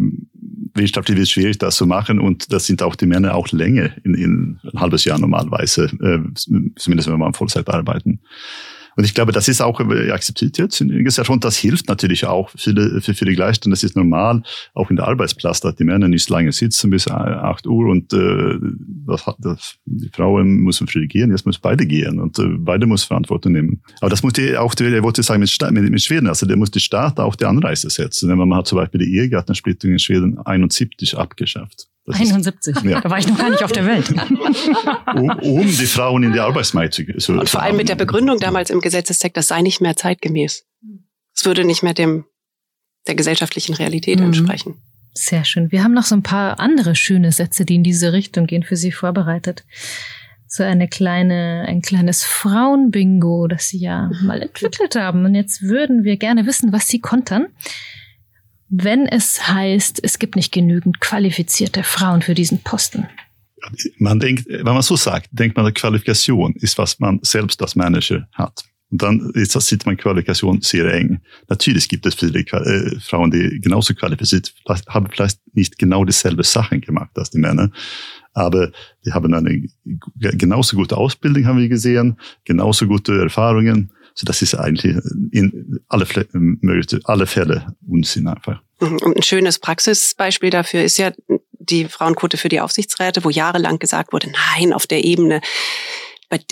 wirtschaftlich 0.74 1.16
wird 1.16 1.26
es 1.26 1.30
schwierig, 1.30 1.58
das 1.58 1.76
zu 1.76 1.86
machen 1.86 2.18
und 2.18 2.52
das 2.52 2.66
sind 2.66 2.82
auch 2.82 2.96
die 2.96 3.06
Männer 3.06 3.34
auch 3.34 3.48
länger 3.52 3.90
in, 4.04 4.14
in 4.14 4.58
ein 4.72 4.80
halbes 4.80 5.04
Jahr 5.04 5.18
normalerweise, 5.18 5.84
äh, 5.84 6.18
zumindest 6.76 7.08
wenn 7.08 7.18
man 7.18 7.34
Vollzeit 7.34 7.68
arbeiten. 7.68 8.20
Und 8.96 9.04
ich 9.04 9.14
glaube, 9.14 9.32
das 9.32 9.48
ist 9.48 9.60
auch 9.60 9.80
äh, 9.80 10.10
akzeptiert 10.10 10.58
jetzt 10.58 10.80
in 10.80 10.88
der 10.88 11.02
Gesellschaft. 11.02 11.30
Und 11.30 11.44
das 11.44 11.56
hilft 11.56 11.88
natürlich 11.88 12.26
auch 12.26 12.50
für 12.50 12.74
die, 12.74 13.00
für, 13.00 13.24
die 13.24 13.34
Gleichstellung. 13.34 13.72
Das 13.72 13.82
ist 13.82 13.96
normal, 13.96 14.42
auch 14.74 14.90
in 14.90 14.96
der 14.96 15.08
Arbeitsplatz, 15.08 15.60
dass 15.60 15.74
die 15.76 15.84
Männer 15.84 16.08
nicht 16.08 16.28
lange 16.28 16.52
sitzen 16.52 16.90
bis 16.90 17.08
acht 17.08 17.66
Uhr 17.66 17.86
und 17.86 18.12
äh, 18.12 18.58
das, 19.06 19.24
das, 19.38 19.76
die 19.84 20.08
Frauen 20.08 20.56
müssen 20.56 20.86
früh 20.86 21.06
gehen, 21.06 21.30
jetzt 21.30 21.46
müssen 21.46 21.60
beide 21.62 21.86
gehen 21.86 22.20
und 22.20 22.38
äh, 22.38 22.46
beide 22.58 22.86
müssen 22.86 23.06
Verantwortung 23.06 23.52
nehmen. 23.52 23.82
Aber 24.00 24.10
das 24.10 24.22
muss 24.22 24.34
die 24.34 24.56
auch, 24.56 24.74
ich 24.78 25.02
wollte 25.02 25.22
sagen, 25.22 25.40
mit, 25.40 25.72
mit, 25.72 25.90
mit 25.90 26.02
Schweden, 26.02 26.28
also 26.28 26.46
der 26.46 26.56
muss 26.56 26.70
die 26.70 26.80
Staat 26.80 27.18
auch 27.18 27.36
die 27.36 27.44
Anreise 27.44 27.90
setzen. 27.90 28.28
Wenn 28.28 28.38
man 28.38 28.54
hat 28.54 28.66
zum 28.66 28.76
Beispiel 28.76 29.00
die 29.00 29.16
Ehegattensplittung 29.16 29.92
in 29.92 29.98
Schweden 29.98 30.38
71 30.38 31.16
abgeschafft. 31.16 31.88
Das 32.04 32.18
71. 32.18 32.76
Ist, 32.76 32.84
ja. 32.84 33.00
Da 33.00 33.10
war 33.10 33.18
ich 33.18 33.28
noch 33.28 33.38
gar 33.38 33.50
nicht 33.50 33.62
auf 33.62 33.72
der 33.72 33.86
Welt. 33.86 34.08
um, 35.14 35.30
um 35.30 35.66
die 35.66 35.86
Frauen 35.86 36.24
in 36.24 36.32
die 36.32 36.40
Arbeitsmarkt 36.40 36.94
zu 36.94 37.04
so, 37.18 37.32
Und 37.34 37.48
vor 37.48 37.62
allem 37.62 37.76
mit 37.76 37.88
der 37.88 37.94
Begründung 37.94 38.40
damals 38.40 38.70
im 38.70 38.80
Gesetzestext, 38.80 39.36
das 39.36 39.48
sei 39.48 39.62
nicht 39.62 39.80
mehr 39.80 39.96
zeitgemäß. 39.96 40.64
Es 41.34 41.44
würde 41.44 41.64
nicht 41.64 41.82
mehr 41.82 41.94
dem 41.94 42.24
der 43.06 43.14
gesellschaftlichen 43.14 43.74
Realität 43.74 44.20
mhm. 44.20 44.26
entsprechen. 44.26 44.76
Sehr 45.14 45.44
schön. 45.44 45.70
Wir 45.70 45.84
haben 45.84 45.92
noch 45.92 46.04
so 46.04 46.14
ein 46.14 46.22
paar 46.22 46.58
andere 46.58 46.94
schöne 46.94 47.32
Sätze, 47.32 47.64
die 47.64 47.74
in 47.74 47.82
diese 47.82 48.12
Richtung 48.12 48.46
gehen, 48.46 48.62
für 48.62 48.76
Sie 48.76 48.92
vorbereitet. 48.92 49.64
So 50.46 50.62
eine 50.62 50.88
kleine, 50.88 51.64
ein 51.66 51.82
kleines 51.82 52.24
Frauenbingo, 52.24 53.46
das 53.46 53.68
Sie 53.68 53.78
ja 53.78 54.10
mal 54.22 54.42
entwickelt 54.42 54.96
haben. 54.96 55.24
Und 55.24 55.34
jetzt 55.34 55.62
würden 55.62 56.04
wir 56.04 56.16
gerne 56.16 56.46
wissen, 56.46 56.72
was 56.72 56.88
Sie 56.88 57.00
kontern 57.00 57.46
wenn 58.74 59.06
es 59.06 59.48
heißt, 59.48 60.00
es 60.02 60.18
gibt 60.18 60.34
nicht 60.34 60.50
genügend 60.50 60.98
qualifizierte 60.98 61.84
Frauen 61.84 62.22
für 62.22 62.34
diesen 62.34 62.62
Posten? 62.62 63.06
Man 63.98 64.18
denkt, 64.18 64.46
wenn 64.48 64.64
man 64.64 64.80
so 64.80 64.96
sagt, 64.96 65.28
denkt 65.30 65.58
man, 65.58 65.72
Qualifikation 65.74 66.54
ist, 66.54 66.78
was 66.78 66.98
man 66.98 67.20
selbst 67.22 67.60
als 67.60 67.76
Manager 67.76 68.26
hat. 68.32 68.64
Und 68.90 69.02
dann 69.02 69.32
das, 69.34 69.66
sieht 69.66 69.84
man 69.84 69.98
Qualifikation 69.98 70.62
sehr 70.62 70.92
eng. 70.92 71.20
Natürlich 71.48 71.88
gibt 71.88 72.06
es 72.06 72.14
viele 72.14 72.40
äh, 72.40 72.98
Frauen, 73.00 73.30
die 73.30 73.60
genauso 73.60 73.94
qualifiziert 73.94 74.52
sind, 74.66 74.88
haben 74.88 75.06
vielleicht 75.10 75.38
nicht 75.52 75.78
genau 75.78 76.04
dieselbe 76.06 76.42
Sachen 76.42 76.80
gemacht 76.80 77.10
als 77.16 77.30
die 77.30 77.38
Männer, 77.38 77.70
aber 78.32 78.72
die 79.04 79.12
haben 79.12 79.34
eine 79.34 79.68
genauso 80.14 80.76
gute 80.76 80.96
Ausbildung, 80.96 81.44
haben 81.44 81.58
wir 81.58 81.68
gesehen, 81.68 82.16
genauso 82.44 82.86
gute 82.86 83.20
Erfahrungen 83.20 83.92
so 84.14 84.24
das 84.24 84.42
ist 84.42 84.54
eigentlich 84.54 84.96
in 85.32 85.80
alle, 85.88 86.06
alle 87.04 87.26
Fälle 87.26 87.74
Unsinn 87.86 88.28
einfach. 88.28 88.60
Mhm. 88.80 88.98
Und 88.98 89.16
ein 89.16 89.22
schönes 89.22 89.58
Praxisbeispiel 89.58 90.50
dafür 90.50 90.82
ist 90.82 90.98
ja 90.98 91.12
die 91.50 91.86
Frauenquote 91.86 92.36
für 92.36 92.48
die 92.48 92.60
Aufsichtsräte, 92.60 93.24
wo 93.24 93.30
jahrelang 93.30 93.78
gesagt 93.78 94.12
wurde, 94.12 94.30
nein, 94.30 94.72
auf 94.72 94.86
der 94.86 95.04
Ebene 95.04 95.40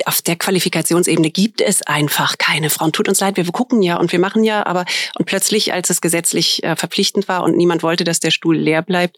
auf 0.05 0.21
der 0.21 0.37
Qualifikationsebene 0.37 1.31
gibt 1.31 1.61
es 1.61 1.83
einfach 1.83 2.37
keine 2.39 2.71
Frauen. 2.71 2.93
Tut 2.93 3.09
uns 3.09 3.21
leid, 3.21 3.37
wir 3.37 3.45
gucken 3.47 3.83
ja 3.83 3.97
und 3.97 4.13
wir 4.13 4.19
machen 4.19 4.45
ja, 4.45 4.67
aber 4.67 4.85
und 5.17 5.25
plötzlich, 5.25 5.73
als 5.73 5.89
es 5.91 6.01
gesetzlich 6.01 6.63
äh, 6.63 6.77
verpflichtend 6.77 7.29
war 7.29 7.43
und 7.43 7.57
niemand 7.57 7.83
wollte, 7.83 8.05
dass 8.05 8.21
der 8.21 8.31
Stuhl 8.31 8.57
leer 8.57 8.83
bleibt, 8.83 9.17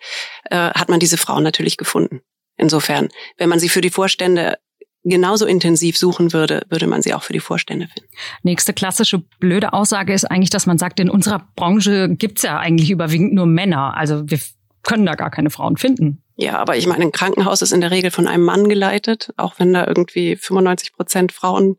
äh, 0.51 0.57
hat 0.57 0.89
man 0.89 1.01
diese 1.01 1.17
Frauen 1.17 1.43
natürlich 1.43 1.77
gefunden. 1.77 2.21
Insofern, 2.57 3.09
wenn 3.39 3.49
man 3.49 3.59
sie 3.59 3.69
für 3.69 3.81
die 3.81 3.91
Vorstände 3.91 4.59
genauso 5.05 5.47
intensiv 5.47 5.99
suchen 5.99 6.33
würde, 6.33 6.63
würde 6.69 6.87
man 6.87 7.03
sie 7.03 7.15
auch 7.15 7.23
für 7.23 7.33
die 7.33 7.41
Vorstände 7.41 7.89
finden. 7.89 8.09
Nächste 8.43 8.73
klassische 8.73 9.19
blöde 9.19 9.73
Aussage 9.73 10.13
ist 10.13 10.25
eigentlich, 10.25 10.51
dass 10.51 10.67
man 10.67 10.79
sagt, 10.79 11.01
in 11.01 11.11
unserer 11.11 11.49
Branche 11.57 12.09
gibt's 12.09 12.43
ja 12.43 12.59
eigentlich 12.59 12.91
überwiegend 12.91 13.35
nur 13.35 13.47
Männer. 13.47 13.97
Also 13.97 14.23
wir 14.31 14.39
können 14.83 15.07
da 15.07 15.15
gar 15.15 15.31
keine 15.31 15.51
Frauen 15.51 15.77
finden. 15.77 16.23
Ja, 16.37 16.59
aber 16.59 16.77
ich 16.77 16.87
meine, 16.87 17.05
ein 17.05 17.13
Krankenhaus 17.13 17.63
ist 17.63 17.73
in 17.73 17.81
der 17.81 17.91
Regel 17.91 18.11
von 18.11 18.27
einem 18.27 18.45
Mann 18.45 18.69
geleitet, 18.69 19.33
auch 19.37 19.59
wenn 19.59 19.73
da 19.73 19.87
irgendwie 19.87 20.37
95 20.37 20.93
Prozent 20.93 21.33
Frauen 21.33 21.77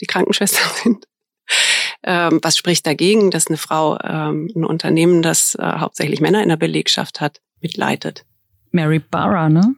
die 0.00 0.06
Krankenschwestern 0.06 0.70
sind. 0.82 1.08
Ähm, 2.02 2.40
was 2.42 2.56
spricht 2.56 2.86
dagegen, 2.86 3.30
dass 3.30 3.48
eine 3.48 3.56
Frau 3.56 3.98
ähm, 4.02 4.50
ein 4.54 4.64
Unternehmen, 4.64 5.22
das 5.22 5.54
äh, 5.56 5.62
hauptsächlich 5.78 6.20
Männer 6.20 6.42
in 6.42 6.48
der 6.48 6.56
Belegschaft 6.56 7.20
hat, 7.20 7.40
mitleitet? 7.60 8.24
Mary 8.70 8.98
Barra, 8.98 9.48
ne? 9.48 9.74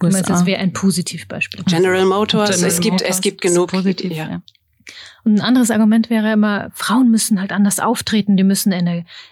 Du 0.00 0.08
meinst, 0.08 0.30
das 0.30 0.46
wäre 0.46 0.60
ein 0.60 0.72
Positivbeispiel. 0.72 1.62
General 1.64 2.04
Motors, 2.06 2.50
General 2.50 2.68
es 2.68 2.80
gibt, 2.80 2.92
Motors 2.92 3.08
es 3.10 3.20
gibt 3.20 3.40
genug. 3.42 3.70
Positiv, 3.70 4.12
ja. 4.12 4.28
ja. 4.28 4.42
Und 5.24 5.34
ein 5.34 5.40
anderes 5.40 5.70
Argument 5.70 6.08
wäre 6.08 6.32
immer, 6.32 6.70
Frauen 6.74 7.10
müssen 7.10 7.40
halt 7.40 7.52
anders 7.52 7.78
auftreten, 7.78 8.36
die 8.36 8.44
müssen 8.44 8.72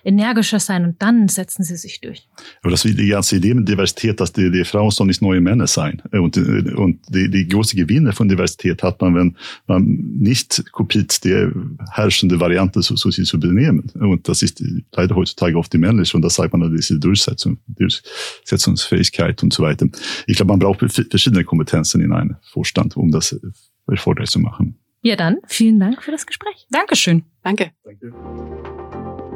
energischer 0.05 0.61
sein 0.61 0.85
und 0.85 1.01
dann 1.01 1.29
setzen 1.29 1.65
sie 1.65 1.77
sich 1.77 2.01
durch. 2.01 2.29
Aber 2.63 2.71
das 2.71 2.85
ist 2.85 2.99
die 2.99 3.09
ganze 3.09 3.37
Idee 3.37 3.55
mit 3.55 3.69
Diversität, 3.69 4.21
dass 4.21 4.33
die, 4.33 4.51
die 4.51 4.65
Frauen 4.65 4.91
sollen 4.91 5.09
nicht 5.09 5.23
neue 5.23 5.41
Männer 5.41 5.67
sein. 5.67 6.03
Und, 6.13 6.37
und 6.37 7.01
die, 7.09 7.31
die 7.31 7.49
große 7.49 7.77
Gewinne 7.77 8.13
von 8.13 8.29
Diversität 8.29 8.83
hat 8.83 9.01
man, 9.01 9.15
wenn 9.15 9.37
man 9.67 9.85
nicht 9.87 10.71
kopiert 10.73 11.25
die 11.25 11.49
herrschende 11.93 12.39
Variante 12.39 12.83
so, 12.83 12.97
so 12.97 13.11
sich 13.11 13.27
zu 13.27 13.41
benehmen. 13.41 13.91
Und 13.99 14.29
das 14.29 14.43
ist 14.43 14.63
leider 14.93 15.15
heutzutage 15.15 15.57
oft 15.57 15.73
die 15.73 15.79
männliche 15.79 16.17
und 16.17 16.23
da 16.23 16.31
sagt 16.31 16.53
man 16.53 16.75
diese 16.75 16.99
Durchsetzung, 16.99 17.59
Durchsetzungsfähigkeit 17.67 19.43
und 19.43 19.53
so 19.53 19.63
weiter. 19.63 19.87
Ich 20.27 20.37
glaube, 20.37 20.53
man 20.53 20.59
braucht 20.59 20.81
verschiedene 20.81 21.45
Kompetenzen 21.45 22.01
in 22.01 22.13
einem 22.13 22.37
Vorstand, 22.53 22.97
um 22.97 23.11
das 23.11 23.39
erfolgreich 23.87 24.31
zu 24.31 24.39
machen. 24.39 24.79
Ja, 25.01 25.17
dann 25.17 25.39
vielen 25.47 25.79
Dank 25.79 26.03
für 26.03 26.11
das 26.11 26.27
Gespräch. 26.27 26.67
Dankeschön. 26.71 27.25
Danke. 27.43 27.73
Danke. 27.85 28.13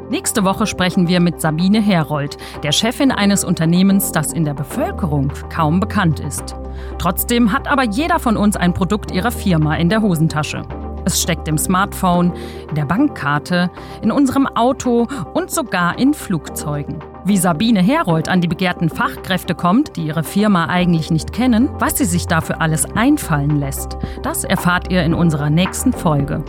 Nächste 0.09 0.43
Woche 0.43 0.67
sprechen 0.67 1.07
wir 1.07 1.19
mit 1.19 1.41
Sabine 1.41 1.81
Herold, 1.81 2.37
der 2.61 2.71
Chefin 2.71 3.11
eines 3.11 3.43
Unternehmens, 3.43 4.11
das 4.11 4.31
in 4.31 4.45
der 4.45 4.53
Bevölkerung 4.53 5.31
kaum 5.49 5.79
bekannt 5.79 6.19
ist. 6.19 6.55
Trotzdem 6.99 7.51
hat 7.51 7.67
aber 7.67 7.83
jeder 7.83 8.19
von 8.19 8.37
uns 8.37 8.55
ein 8.55 8.73
Produkt 8.73 9.11
ihrer 9.11 9.31
Firma 9.31 9.75
in 9.75 9.89
der 9.89 10.01
Hosentasche. 10.03 10.61
Es 11.05 11.21
steckt 11.21 11.47
im 11.47 11.57
Smartphone, 11.57 12.33
in 12.69 12.75
der 12.75 12.85
Bankkarte, 12.85 13.69
in 14.01 14.11
unserem 14.11 14.47
Auto 14.47 15.07
und 15.33 15.51
sogar 15.51 15.99
in 15.99 16.13
Flugzeugen. 16.13 16.99
Wie 17.25 17.37
Sabine 17.37 17.81
Herold 17.81 18.27
an 18.29 18.41
die 18.41 18.47
begehrten 18.47 18.89
Fachkräfte 18.89 19.55
kommt, 19.55 19.95
die 19.95 20.07
ihre 20.07 20.23
Firma 20.23 20.65
eigentlich 20.65 21.11
nicht 21.11 21.31
kennen, 21.31 21.69
was 21.79 21.97
sie 21.97 22.05
sich 22.05 22.27
dafür 22.27 22.61
alles 22.61 22.85
einfallen 22.95 23.59
lässt, 23.59 23.97
das 24.23 24.43
erfahrt 24.43 24.91
ihr 24.91 25.03
in 25.03 25.13
unserer 25.13 25.49
nächsten 25.49 25.93
Folge. 25.93 26.43